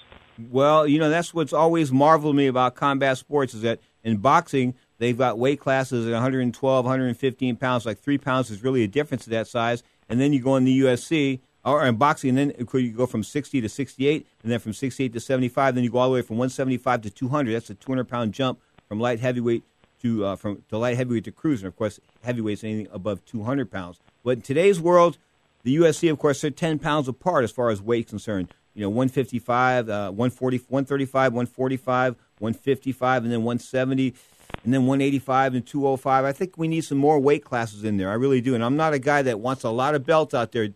[0.49, 4.75] Well, you know, that's what's always marveled me about combat sports is that in boxing,
[4.97, 7.85] they've got weight classes at 112, 115 pounds.
[7.85, 9.83] Like three pounds is really a difference to that size.
[10.07, 13.23] And then you go in the UFC, or in boxing, and then you go from
[13.23, 16.21] 60 to 68, and then from 68 to 75, then you go all the way
[16.21, 17.53] from 175 to 200.
[17.53, 19.63] That's a 200 pound jump from light heavyweight
[20.01, 21.67] to uh, from to light heavyweight to cruiser.
[21.67, 23.99] Of course, heavyweight's anything above 200 pounds.
[24.23, 25.17] But in today's world,
[25.63, 28.53] the UFC, of course, they're 10 pounds apart as far as weight concerned.
[28.73, 34.15] You know, 155, uh, 140, 135, 145, 155, and then 170
[34.63, 36.25] and then 185 and 205.
[36.25, 38.09] I think we need some more weight classes in there.
[38.09, 38.55] I really do.
[38.55, 40.69] And I'm not a guy that wants a lot of belts out there,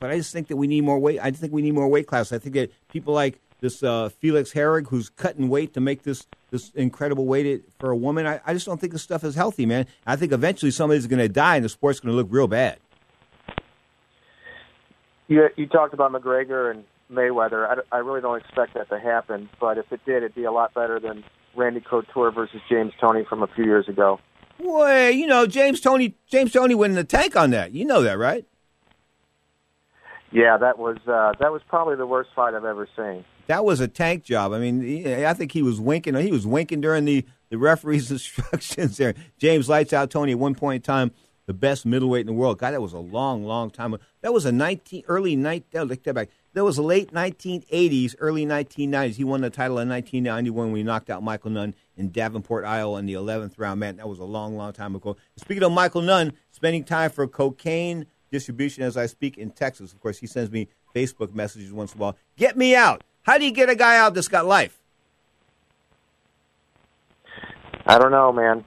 [0.00, 1.20] but I just think that we need more weight.
[1.22, 2.32] I just think we need more weight classes.
[2.32, 6.26] I think that people like this uh, Felice Herrig, who's cutting weight to make this
[6.50, 9.64] this incredible weight for a woman, I, I just don't think this stuff is healthy,
[9.64, 9.86] man.
[10.06, 12.78] I think eventually somebody's going to die and the sport's going to look real bad.
[15.28, 17.66] You, you talked about McGregor and Mayweather.
[17.66, 20.52] I, I really don't expect that to happen, but if it did, it'd be a
[20.52, 24.18] lot better than Randy Couture versus James Toney from a few years ago.
[24.58, 27.72] Boy, you know James Toney James Toney went in the tank on that.
[27.72, 28.46] You know that, right?
[30.30, 33.24] Yeah, that was uh, that was probably the worst fight I've ever seen.
[33.48, 34.52] That was a tank job.
[34.52, 36.14] I mean, I think he was winking.
[36.14, 39.14] He was winking during the the referee's instructions there.
[39.38, 41.10] James lights out Toney at one point in time,
[41.46, 42.58] the best middleweight in the world.
[42.58, 43.96] God, that was a long, long time.
[44.20, 45.64] That was a nineteen early night.
[45.72, 46.28] Look that back.
[46.54, 49.14] That was late 1980s, early 1990s.
[49.14, 52.98] He won the title in 1991 when he knocked out Michael Nunn in Davenport, Iowa
[52.98, 53.80] in the 11th round.
[53.80, 55.16] Man, that was a long, long time ago.
[55.38, 59.92] Speaking of Michael Nunn, spending time for cocaine distribution as I speak in Texas.
[59.92, 62.16] Of course, he sends me Facebook messages once in a while.
[62.36, 63.02] Get me out.
[63.22, 64.78] How do you get a guy out that's got life?
[67.86, 68.64] I don't know, man.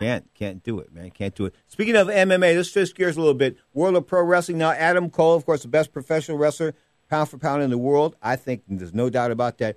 [0.00, 1.10] Can't can't do it, man.
[1.10, 1.54] Can't do it.
[1.68, 3.58] Speaking of MMA, let's switch gears a little bit.
[3.74, 4.70] World of Pro Wrestling now.
[4.70, 6.74] Adam Cole, of course, the best professional wrestler,
[7.10, 8.16] pound for pound in the world.
[8.22, 9.76] I think there's no doubt about that.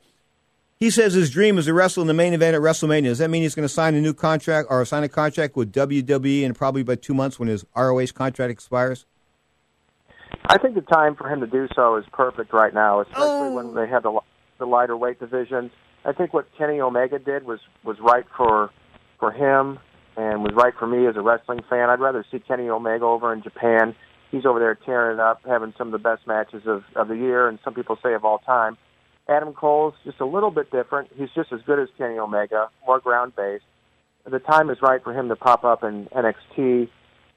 [0.77, 3.03] He says his dream is to wrestle in the main event at WrestleMania.
[3.03, 5.73] Does that mean he's going to sign a new contract or sign a contract with
[5.73, 9.05] WWE in probably about two months when his ROH contract expires?
[10.45, 13.55] I think the time for him to do so is perfect right now, especially oh.
[13.55, 14.19] when they have the
[14.57, 15.71] the lighter weight divisions.
[16.05, 18.69] I think what Kenny Omega did was was right for
[19.19, 19.79] for him
[20.15, 21.89] and was right for me as a wrestling fan.
[21.89, 23.95] I'd rather see Kenny Omega over in Japan.
[24.31, 27.15] He's over there tearing it up, having some of the best matches of, of the
[27.15, 28.77] year, and some people say of all time.
[29.27, 31.09] Adam Cole's just a little bit different.
[31.15, 33.63] He's just as good as Kenny Omega, more ground based.
[34.29, 36.89] The time is right for him to pop up in NXT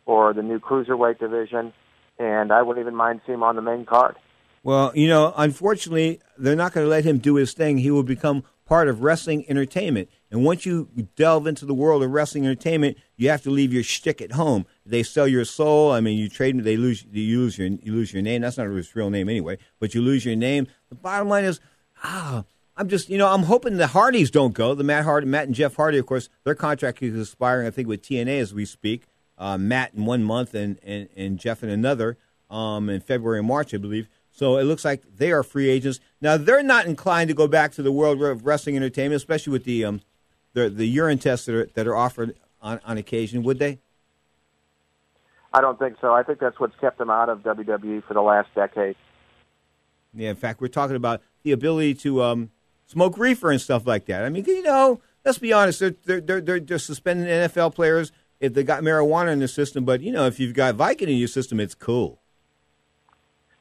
[0.05, 1.73] or the new cruiserweight division,
[2.19, 4.17] and I wouldn't even mind seeing him on the main card.
[4.63, 7.79] Well, you know, unfortunately, they're not going to let him do his thing.
[7.79, 10.09] He will become part of wrestling entertainment.
[10.31, 13.85] And once you delve into the world of wrestling entertainment, you have to leave your
[13.85, 14.67] shtick at home.
[14.85, 15.93] They sell your soul.
[15.93, 16.63] I mean, you trade.
[16.65, 17.05] They lose.
[17.11, 17.69] You lose your.
[17.69, 18.43] You lose your name.
[18.43, 19.59] That's not his real name anyway.
[19.79, 20.67] But you lose your name.
[20.89, 21.61] The bottom line is,
[22.03, 22.45] ah,
[22.77, 23.09] I'm just.
[23.09, 24.75] You know, I'm hoping the Hardys don't go.
[24.75, 27.67] The Matt Hardy, Matt and Jeff Hardy, of course, their contract is expiring.
[27.67, 29.05] I think with TNA as we speak.
[29.39, 32.17] Uh, Matt in one month and, and, and Jeff in another
[32.51, 34.09] um, in February and March, I believe.
[34.31, 36.01] So it looks like they are free agents.
[36.21, 39.65] Now they're not inclined to go back to the world of wrestling entertainment, especially with
[39.65, 40.01] the um,
[40.57, 43.79] the, the urine tests that are, that are offered on, on occasion, would they?
[45.53, 46.15] I don't think so.
[46.15, 48.97] I think that's what's kept them out of WWE for the last decade.
[50.15, 52.51] Yeah, in fact, we're talking about the ability to um,
[52.87, 54.25] smoke reefer and stuff like that.
[54.25, 58.55] I mean, you know, let's be honest, they're, they're, they're, they're suspending NFL players if
[58.55, 61.29] they got marijuana in the system, but, you know, if you've got Vicodin in your
[61.29, 62.23] system, it's cool.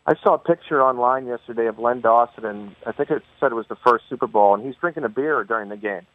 [0.05, 3.55] I saw a picture online yesterday of Len Dawson, and I think it said it
[3.55, 6.05] was the first Super Bowl, and he's drinking a beer during the game.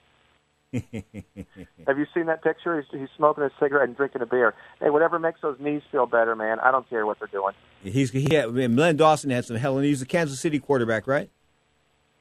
[0.73, 2.81] Have you seen that picture?
[2.81, 4.55] He's, he's smoking a cigarette and drinking a beer.
[4.79, 6.61] Hey, whatever makes those knees feel better, man.
[6.61, 7.55] I don't care what they're doing.
[7.83, 11.29] He's he had, Len Dawson had some hell, and he's a Kansas City quarterback, right?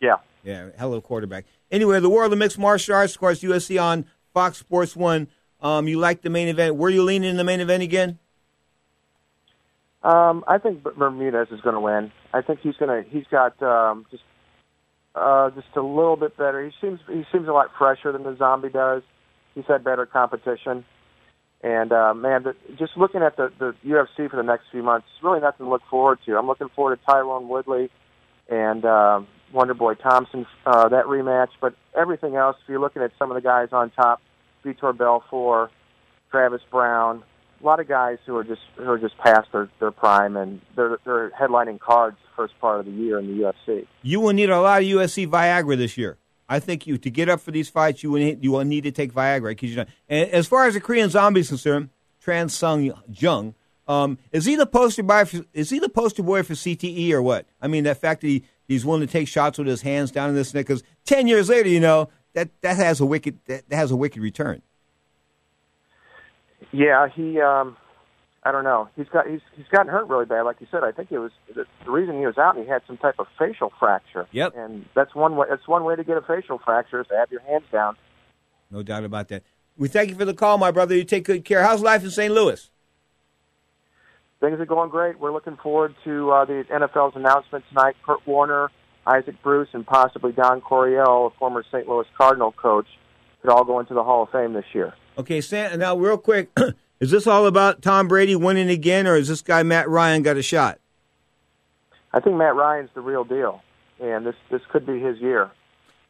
[0.02, 0.16] Yeah.
[0.44, 1.46] Yeah, hell of a quarterback.
[1.70, 5.28] Anyway, the world of mixed martial arts, of course, UFC on Fox Sports One.
[5.62, 6.76] Um, you like the main event?
[6.76, 8.18] Were you leaning in the main event again?
[10.02, 12.12] Um, I think Bermudez is going to win.
[12.34, 13.10] I think he's going to.
[13.10, 14.24] He's got um, just
[15.20, 16.64] uh, just a little bit better.
[16.64, 19.04] He seems he seems a lot fresher than the zombie does.
[19.56, 20.86] He's had better competition,
[21.62, 25.08] and uh, man, the, just looking at the the UFC for the next few months,
[25.22, 26.38] really nothing to look forward to.
[26.38, 27.90] I'm looking forward to Tyron Woodley
[28.48, 29.22] and uh,
[29.54, 33.36] Wonder Boy Thompson uh, that rematch, but everything else, if you're looking at some of
[33.36, 34.22] the guys on top,
[34.64, 35.72] Vitor Belfort,
[36.32, 37.24] Travis Browne,
[37.62, 40.62] a lot of guys who are just who are just past their, their prime and
[40.76, 43.86] they're they're headlining cards the first part of the year in the UFC.
[44.02, 46.18] You will need a lot of UFC Viagra this year.
[46.48, 48.84] I think you to get up for these fights, you will need, you will need
[48.84, 49.86] to take Viagra because you know.
[50.08, 51.90] And as far as the Korean zombie is concerned,
[52.24, 53.54] Chan Sung Jung,
[53.88, 55.26] um, is he the poster boy?
[55.26, 57.46] For, is he the poster boy for CTE or what?
[57.62, 60.30] I mean, the fact that he, he's willing to take shots with his hands down
[60.30, 60.66] in this neck.
[60.66, 63.96] Because ten years later, you know that that has a wicked that, that has a
[63.96, 64.62] wicked return.
[66.72, 67.40] Yeah, he.
[67.42, 67.78] Um,
[68.44, 68.88] I don't know.
[68.96, 70.42] He's got he's he's gotten hurt really bad.
[70.44, 72.58] Like you said, I think it was the, the reason he was out.
[72.58, 74.28] He had some type of facial fracture.
[74.32, 74.54] Yep.
[74.56, 75.48] And that's one way.
[75.50, 77.98] That's one way to get a facial fracture is to have your hands down.
[78.72, 79.44] No doubt about that.
[79.78, 80.96] We thank you for the call, my brother.
[80.96, 81.64] You take good care.
[81.64, 82.34] How's life in St.
[82.34, 82.70] Louis?
[84.40, 85.20] Things are going great.
[85.20, 87.96] We're looking forward to uh, the NFL's announcement tonight.
[88.06, 88.72] Kurt Warner,
[89.06, 91.88] Isaac Bruce, and possibly Don Coryell, a former St.
[91.88, 92.88] Louis Cardinal coach,
[93.42, 94.94] could all go into the Hall of Fame this year.
[95.20, 95.78] Okay, Sam.
[95.80, 96.50] Now, real quick,
[97.02, 100.38] is this all about Tom Brady winning again, or is this guy Matt Ryan got
[100.38, 100.80] a shot?
[102.14, 103.62] I think Matt Ryan's the real deal,
[104.00, 105.52] and this this could be his year.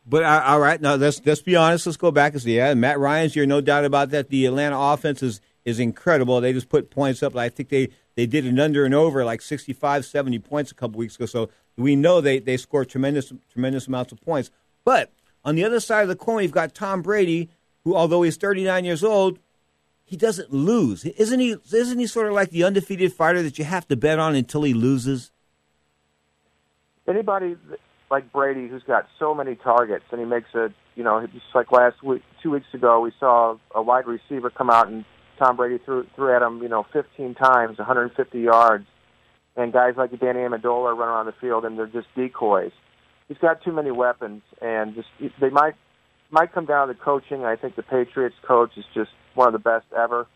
[0.05, 1.87] But uh, all right, now let's let's be honest.
[1.87, 2.57] Let's go back and see.
[2.57, 4.29] Yeah, Matt Ryan's year, no doubt about that.
[4.29, 6.39] The Atlanta offense is is incredible.
[6.39, 7.35] They just put points up.
[7.35, 10.99] I think they they did an under and over like 65, 70 points a couple
[10.99, 11.25] weeks ago.
[11.25, 14.51] So we know they they score tremendous tremendous amounts of points.
[14.85, 15.11] But
[15.43, 17.49] on the other side of the coin, you've got Tom Brady,
[17.89, 19.39] who although he's 39 years old,
[20.03, 21.05] he doesn't lose.
[21.05, 21.55] Isn't he?
[21.71, 24.63] Isn't he sort of like the undefeated fighter that you have to bet on until
[24.63, 25.31] he loses?
[27.07, 27.57] Anybody
[28.09, 31.71] like Brady, who's got so many targets, and he makes a, you know, just like
[31.71, 35.05] last week, two weeks ago, we saw a wide receiver come out and
[35.37, 38.85] Tom Brady threw threw at him, you know, 15 times, 150 yards,
[39.55, 42.71] and guys like Danny Amendola run around the field and they're just decoys.
[43.27, 45.07] He's got too many weapons, and just
[45.39, 45.75] they might
[46.31, 47.43] might come down to coaching.
[47.43, 50.27] I think the Patriots coach is just one of the best ever.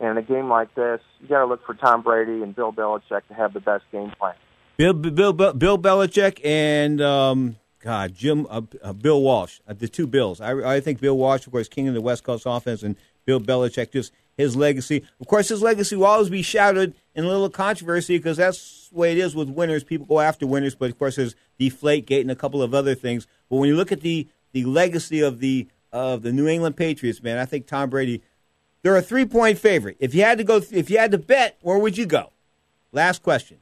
[0.00, 2.72] And in a game like this, you got to look for Tom Brady and Bill
[2.72, 4.34] Belichick to have the best game plan.
[4.76, 9.88] Bill Bill Bill, Bill Belichick and um, God Jim uh, uh, Bill Walsh, uh, the
[9.88, 10.40] two Bills.
[10.40, 13.40] I, I think Bill Walsh, of course, king of the West Coast offense, and Bill
[13.40, 15.04] Belichick just his legacy.
[15.20, 18.98] Of course, his legacy will always be shouted in a little controversy because that's the
[18.98, 19.82] way it is with winners.
[19.82, 22.94] People go after winners, but of course, there's Deflate Gate and a couple of other
[22.94, 23.26] things.
[23.50, 27.22] But when you look at the the legacy of the of the New England Patriots,
[27.22, 28.22] man, I think Tom Brady.
[28.82, 29.96] They're a three point favorite.
[29.98, 32.32] If you had to go, if you had to bet, where would you go?
[32.92, 33.58] Last question.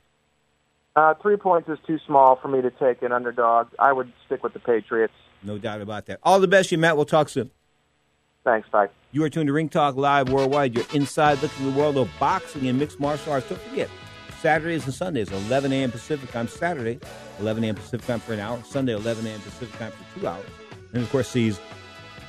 [0.95, 3.69] Uh, three points is too small for me to take an underdog.
[3.79, 5.13] I would stick with the Patriots.
[5.43, 6.21] No doubt about that.
[6.23, 6.97] All the best, you Matt.
[6.97, 7.51] We'll talk soon.
[8.45, 8.69] Thanks.
[8.69, 8.89] Bye.
[9.13, 10.75] You are tuned to Ring Talk Live Worldwide.
[10.75, 13.49] You're inside looking at the world of boxing and mixed martial arts.
[13.49, 13.91] Don't forget,
[14.41, 15.91] Saturdays and Sundays, 11 a.m.
[15.91, 16.49] Pacific time.
[16.49, 16.99] Saturday,
[17.41, 17.75] 11 a.m.
[17.75, 18.63] Pacific time for an hour.
[18.65, 19.41] Sunday, 11 a.m.
[19.41, 20.47] Pacific time for two hours.
[20.93, 21.61] And of course, sees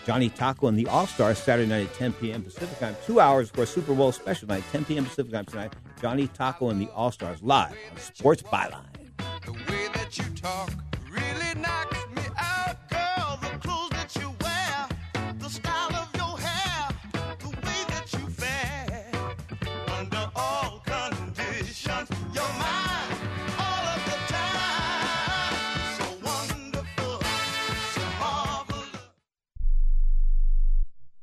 [0.05, 2.43] Johnny Taco and the All Stars Saturday night at 10 p.m.
[2.43, 2.95] Pacific time.
[3.05, 5.05] Two hours for a Super Bowl special night, 10 p.m.
[5.05, 5.73] Pacific time tonight.
[6.01, 8.85] Johnny Taco and the All Stars live on Sports Byline.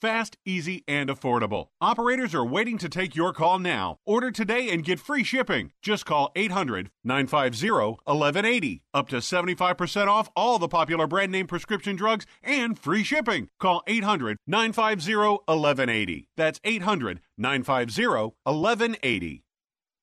[0.00, 1.68] fast, easy, and affordable.
[1.80, 3.98] Operators are waiting to take your call now.
[4.04, 5.72] Order today and get free shipping.
[5.82, 8.82] Just call 800 950 1180.
[8.94, 13.48] Up to 75% off all the popular brand name prescription drugs and free shipping.
[13.58, 16.28] Call 800 950 1180.
[16.36, 18.06] That's 800 950
[18.44, 19.44] 1180.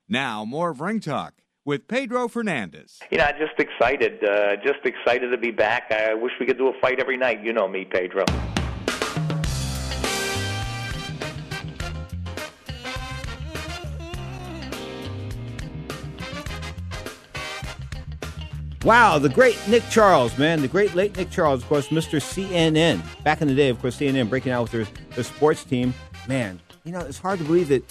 [0.10, 1.34] Now, more of Ring Talk
[1.66, 3.00] with Pedro Fernandez.
[3.12, 5.92] You know, just excited, uh, just excited to be back.
[5.92, 7.44] I wish we could do a fight every night.
[7.44, 8.24] You know me, Pedro.
[18.88, 20.62] Wow, the great Nick Charles, man.
[20.62, 22.22] The great late Nick Charles, of course, Mr.
[22.22, 23.02] CNN.
[23.22, 25.94] Back in the day, of course, CNN breaking out with their, their sports team.
[26.26, 27.84] Man, you know, it's hard to believe that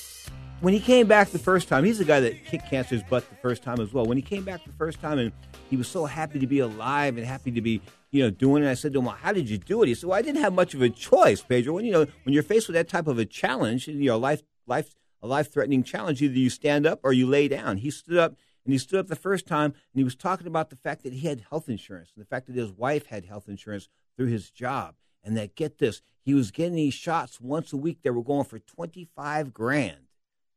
[0.62, 3.36] when he came back the first time, he's the guy that kicked cancer's butt the
[3.36, 4.06] first time as well.
[4.06, 5.32] When he came back the first time and
[5.68, 8.70] he was so happy to be alive and happy to be, you know, doing it.
[8.70, 9.88] I said to him, well, how did you do it?
[9.88, 11.74] He said, well, I didn't have much of a choice, Pedro.
[11.74, 14.40] When, you know, when you're faced with that type of a challenge, you know, life,
[14.66, 17.76] life, a life-threatening challenge, either you stand up or you lay down.
[17.76, 18.34] He stood up
[18.66, 21.12] and he stood up the first time and he was talking about the fact that
[21.12, 24.50] he had health insurance and the fact that his wife had health insurance through his
[24.50, 24.96] job.
[25.22, 27.98] And that, get this, he was getting these shots once a week.
[28.02, 30.08] They were going for 25 grand.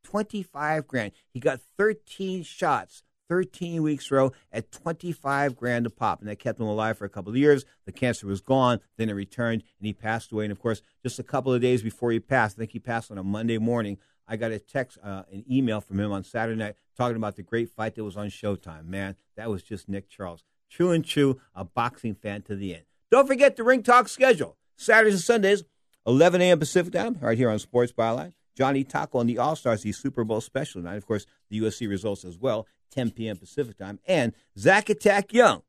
[0.02, 1.12] 25 grand.
[1.32, 6.20] He got 13 shots, 13 weeks row at 25 grand a pop.
[6.20, 7.64] And that kept him alive for a couple of years.
[7.86, 8.80] The cancer was gone.
[8.96, 10.44] Then it returned and he passed away.
[10.46, 13.10] And of course, just a couple of days before he passed, I think he passed
[13.10, 13.98] on a Monday morning.
[14.30, 17.42] I got a text, uh, an email from him on Saturday night talking about the
[17.42, 18.86] great fight that was on Showtime.
[18.86, 20.44] Man, that was just Nick Charles.
[20.70, 22.84] True and true, a boxing fan to the end.
[23.10, 24.56] Don't forget the Ring Talk schedule.
[24.76, 25.64] Saturdays and Sundays,
[26.06, 26.60] 11 a.m.
[26.60, 28.32] Pacific time, right here on Sports Byline.
[28.56, 30.96] Johnny Taco and the All Stars, the Super Bowl special night.
[30.96, 33.36] Of course, the UFC results as well, 10 p.m.
[33.36, 33.98] Pacific time.
[34.06, 35.62] And Zach Attack Young,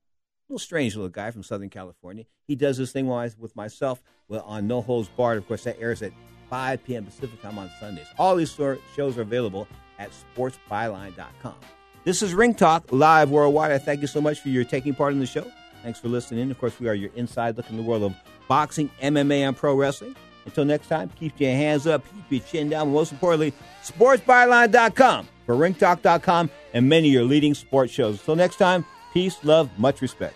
[0.47, 2.25] little strange little guy from Southern California.
[2.45, 5.39] He does this thing with myself on No Holds Barred.
[5.39, 6.11] Of course, that airs at
[6.51, 7.05] 5 p.m.
[7.05, 8.07] Pacific time on Sundays.
[8.19, 11.55] All these shows are available at sportsbyline.com.
[12.03, 13.71] This is Ring Talk live worldwide.
[13.71, 15.49] I thank you so much for your taking part in the show.
[15.81, 16.51] Thanks for listening.
[16.51, 18.15] Of course, we are your inside look in the world of
[18.49, 20.15] boxing, MMA, and pro wrestling.
[20.45, 25.27] Until next time, keep your hands up, keep your chin down, and most importantly, sportsbyline.com
[25.45, 28.19] for ringtalk.com and many of your leading sports shows.
[28.19, 28.83] Until next time,
[29.13, 30.35] peace, love, much respect.